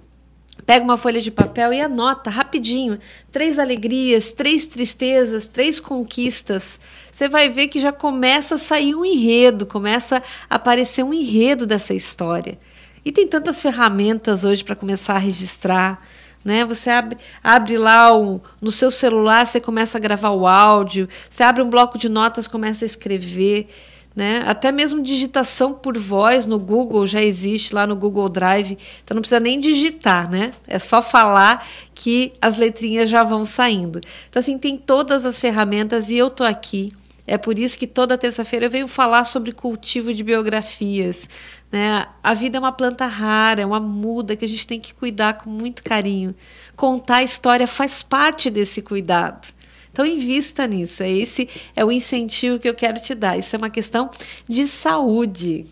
Pega 0.66 0.84
uma 0.84 0.98
folha 0.98 1.20
de 1.20 1.30
papel 1.30 1.72
e 1.72 1.80
anota 1.80 2.30
rapidinho 2.30 2.98
três 3.32 3.58
alegrias, 3.58 4.30
três 4.30 4.66
tristezas, 4.66 5.48
três 5.48 5.80
conquistas. 5.80 6.78
Você 7.10 7.28
vai 7.28 7.48
ver 7.48 7.68
que 7.68 7.80
já 7.80 7.92
começa 7.92 8.56
a 8.56 8.58
sair 8.58 8.94
um 8.94 9.04
enredo, 9.04 9.66
começa 9.66 10.22
a 10.48 10.56
aparecer 10.56 11.02
um 11.02 11.14
enredo 11.14 11.66
dessa 11.66 11.94
história. 11.94 12.58
E 13.04 13.10
tem 13.10 13.26
tantas 13.26 13.60
ferramentas 13.60 14.44
hoje 14.44 14.62
para 14.62 14.76
começar 14.76 15.14
a 15.14 15.18
registrar. 15.18 16.02
Né? 16.44 16.64
Você 16.64 16.90
abre, 16.90 17.18
abre 17.42 17.76
lá 17.76 18.16
o, 18.16 18.40
no 18.60 18.72
seu 18.72 18.90
celular, 18.90 19.46
você 19.46 19.60
começa 19.60 19.98
a 19.98 20.00
gravar 20.00 20.30
o 20.30 20.46
áudio, 20.46 21.08
você 21.28 21.42
abre 21.42 21.62
um 21.62 21.68
bloco 21.68 21.98
de 21.98 22.08
notas, 22.08 22.46
começa 22.46 22.84
a 22.84 22.86
escrever. 22.86 23.68
Né? 24.14 24.42
Até 24.44 24.72
mesmo 24.72 25.02
digitação 25.02 25.72
por 25.72 25.96
voz 25.96 26.44
no 26.44 26.58
Google 26.58 27.06
já 27.06 27.22
existe 27.22 27.74
lá 27.74 27.86
no 27.86 27.94
Google 27.94 28.28
Drive, 28.28 28.76
então 29.04 29.14
não 29.14 29.22
precisa 29.22 29.38
nem 29.38 29.60
digitar, 29.60 30.28
né? 30.28 30.50
É 30.66 30.80
só 30.80 31.00
falar 31.00 31.64
que 31.94 32.32
as 32.42 32.56
letrinhas 32.56 33.08
já 33.08 33.22
vão 33.22 33.44
saindo. 33.44 34.00
Então 34.28 34.40
assim 34.40 34.58
tem 34.58 34.76
todas 34.76 35.24
as 35.24 35.38
ferramentas 35.38 36.10
e 36.10 36.16
eu 36.16 36.28
tô 36.28 36.42
aqui. 36.42 36.90
É 37.24 37.38
por 37.38 37.56
isso 37.56 37.78
que 37.78 37.86
toda 37.86 38.18
terça-feira 38.18 38.66
eu 38.66 38.70
venho 38.70 38.88
falar 38.88 39.24
sobre 39.24 39.52
cultivo 39.52 40.12
de 40.12 40.24
biografias. 40.24 41.28
Né? 41.70 42.06
A 42.22 42.34
vida 42.34 42.58
é 42.58 42.60
uma 42.60 42.72
planta 42.72 43.06
rara, 43.06 43.62
é 43.62 43.66
uma 43.66 43.80
muda 43.80 44.34
que 44.34 44.44
a 44.44 44.48
gente 44.48 44.66
tem 44.66 44.80
que 44.80 44.92
cuidar 44.92 45.34
com 45.34 45.50
muito 45.50 45.82
carinho. 45.82 46.34
Contar 46.76 47.18
a 47.18 47.22
história 47.22 47.66
faz 47.66 48.02
parte 48.02 48.50
desse 48.50 48.82
cuidado. 48.82 49.48
Então 49.92 50.04
invista 50.04 50.66
nisso. 50.66 51.02
Esse 51.02 51.48
é 51.74 51.84
o 51.84 51.92
incentivo 51.92 52.58
que 52.58 52.68
eu 52.68 52.74
quero 52.74 53.00
te 53.00 53.14
dar. 53.14 53.38
Isso 53.38 53.54
é 53.54 53.58
uma 53.58 53.70
questão 53.70 54.10
de 54.48 54.66
saúde. 54.66 55.66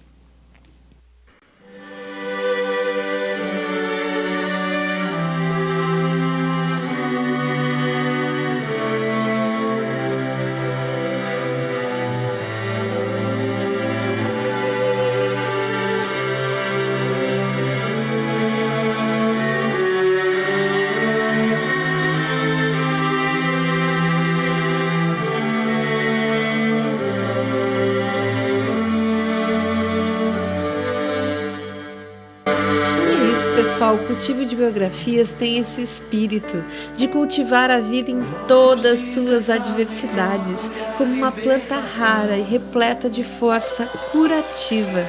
Pessoal, 33.47 33.95
o 33.95 34.07
cultivo 34.07 34.45
de 34.45 34.57
biografias 34.57 35.33
tem 35.33 35.59
esse 35.59 35.83
espírito 35.83 36.65
de 36.97 37.07
cultivar 37.07 37.71
a 37.71 37.79
vida 37.79 38.11
em 38.11 38.21
todas 38.49 38.99
suas 39.01 39.49
adversidades, 39.49 40.71
como 40.97 41.15
uma 41.15 41.31
planta 41.31 41.77
rara 41.77 42.37
e 42.37 42.43
repleta 42.43 43.09
de 43.09 43.23
força 43.23 43.87
curativa. 44.11 45.09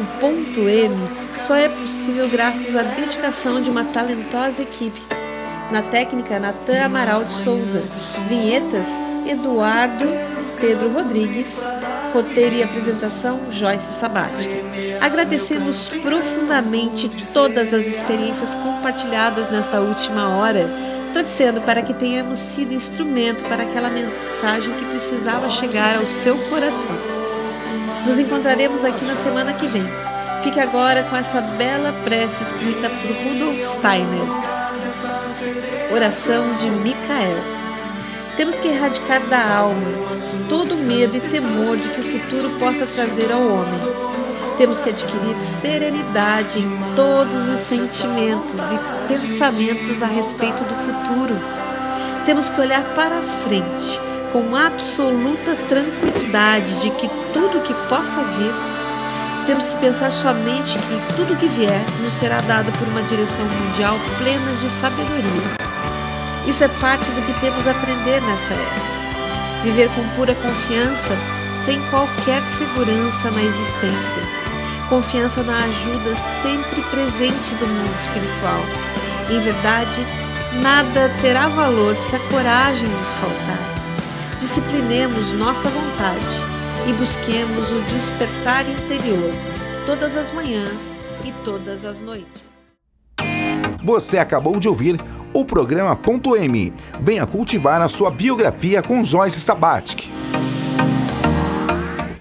O 0.00 0.20
ponto 0.20 0.68
M 0.68 0.96
só 1.38 1.54
é 1.54 1.68
possível 1.68 2.28
graças 2.28 2.74
à 2.74 2.82
dedicação 2.82 3.62
de 3.62 3.70
uma 3.70 3.84
talentosa 3.84 4.62
equipe. 4.62 5.00
Na 5.70 5.82
técnica, 5.82 6.40
Natan 6.40 6.84
Amaral 6.84 7.22
de 7.22 7.32
Souza. 7.32 7.82
Vinhetas, 8.28 8.88
Eduardo 9.26 10.06
Pedro 10.60 10.92
Rodrigues. 10.92 11.64
Roteiro 12.12 12.56
e 12.56 12.62
apresentação, 12.62 13.38
Joyce 13.52 13.92
Sabatic. 13.92 14.48
Agradecemos 15.00 15.88
profundamente 15.88 17.10
todas 17.32 17.72
as 17.72 17.86
experiências 17.86 18.54
compartilhadas 18.54 19.50
nesta 19.50 19.80
última 19.80 20.36
hora, 20.36 20.68
torcendo 21.14 21.60
para 21.62 21.80
que 21.82 21.94
tenhamos 21.94 22.38
sido 22.38 22.74
instrumento 22.74 23.42
para 23.44 23.62
aquela 23.62 23.88
mensagem 23.88 24.74
que 24.74 24.84
precisava 24.84 25.48
chegar 25.48 25.96
ao 25.96 26.04
seu 26.04 26.36
coração. 26.50 26.94
Nos 28.06 28.18
encontraremos 28.18 28.84
aqui 28.84 29.04
na 29.06 29.16
semana 29.16 29.54
que 29.54 29.66
vem. 29.66 29.84
Fique 30.42 30.60
agora 30.60 31.02
com 31.04 31.16
essa 31.16 31.40
bela 31.40 31.92
prece 32.04 32.42
escrita 32.42 32.90
por 32.90 33.10
Rudolf 33.10 33.62
Steiner. 33.64 34.26
Oração 35.92 36.56
de 36.56 36.70
Micael. 36.70 37.38
Temos 38.36 38.58
que 38.58 38.68
erradicar 38.68 39.20
da 39.28 39.56
alma 39.56 40.10
todo 40.48 40.76
medo 40.76 41.16
e 41.16 41.20
temor 41.20 41.76
de 41.76 41.88
que 41.88 42.00
o 42.00 42.18
futuro 42.18 42.50
possa 42.58 42.86
trazer 42.86 43.30
ao 43.32 43.40
homem. 43.40 44.09
Temos 44.60 44.78
que 44.78 44.90
adquirir 44.90 45.38
serenidade 45.38 46.58
em 46.58 46.94
todos 46.94 47.48
os 47.48 47.60
sentimentos 47.60 48.60
e 48.70 49.08
pensamentos 49.08 50.02
a 50.02 50.06
respeito 50.06 50.62
do 50.64 50.74
futuro. 50.84 51.34
Temos 52.26 52.50
que 52.50 52.60
olhar 52.60 52.84
para 52.94 53.22
frente 53.42 53.98
com 54.34 54.54
absoluta 54.54 55.56
tranquilidade 55.66 56.74
de 56.82 56.90
que 56.90 57.08
tudo 57.32 57.62
que 57.62 57.72
possa 57.88 58.20
vir, 58.20 58.52
temos 59.46 59.66
que 59.66 59.78
pensar 59.78 60.12
somente 60.12 60.78
que 60.78 61.14
tudo 61.16 61.38
que 61.38 61.48
vier 61.48 61.80
nos 62.02 62.12
será 62.12 62.42
dado 62.42 62.70
por 62.72 62.86
uma 62.88 63.02
direção 63.04 63.46
mundial 63.46 63.96
plena 64.18 64.52
de 64.60 64.68
sabedoria. 64.68 65.56
Isso 66.46 66.62
é 66.62 66.68
parte 66.68 67.06
do 67.12 67.24
que 67.24 67.40
temos 67.40 67.66
a 67.66 67.70
aprender 67.70 68.20
nessa 68.20 68.52
era. 68.52 69.62
Viver 69.64 69.88
com 69.94 70.06
pura 70.16 70.34
confiança, 70.34 71.16
sem 71.50 71.80
qualquer 71.88 72.42
segurança 72.42 73.30
na 73.30 73.42
existência. 73.42 74.39
Confiança 74.90 75.42
na 75.42 75.56
ajuda 75.56 76.14
sempre 76.42 76.82
presente 76.90 77.54
do 77.54 77.66
mundo 77.66 77.94
espiritual. 77.94 78.60
Em 79.30 79.40
verdade, 79.40 80.04
nada 80.60 81.08
terá 81.22 81.48
valor 81.48 81.96
se 81.96 82.16
a 82.16 82.18
coragem 82.28 82.88
nos 82.88 83.10
faltar 83.12 83.80
disciplinemos 84.40 85.32
nossa 85.32 85.68
vontade 85.68 86.88
e 86.88 86.92
busquemos 86.94 87.70
o 87.70 87.80
despertar 87.82 88.68
interior 88.68 89.32
todas 89.84 90.16
as 90.16 90.32
manhãs 90.32 90.98
e 91.24 91.30
todas 91.44 91.84
as 91.84 92.00
noites. 92.00 92.42
Você 93.84 94.18
acabou 94.18 94.58
de 94.58 94.66
ouvir 94.66 94.98
o 95.32 95.44
programa 95.44 95.94
Ponto 95.94 96.36
M. 96.36 96.72
Venha 97.00 97.26
cultivar 97.26 97.80
a 97.80 97.88
sua 97.88 98.10
biografia 98.10 98.82
com 98.82 99.04
Joyce 99.04 99.40
Sabatic. 99.40 100.09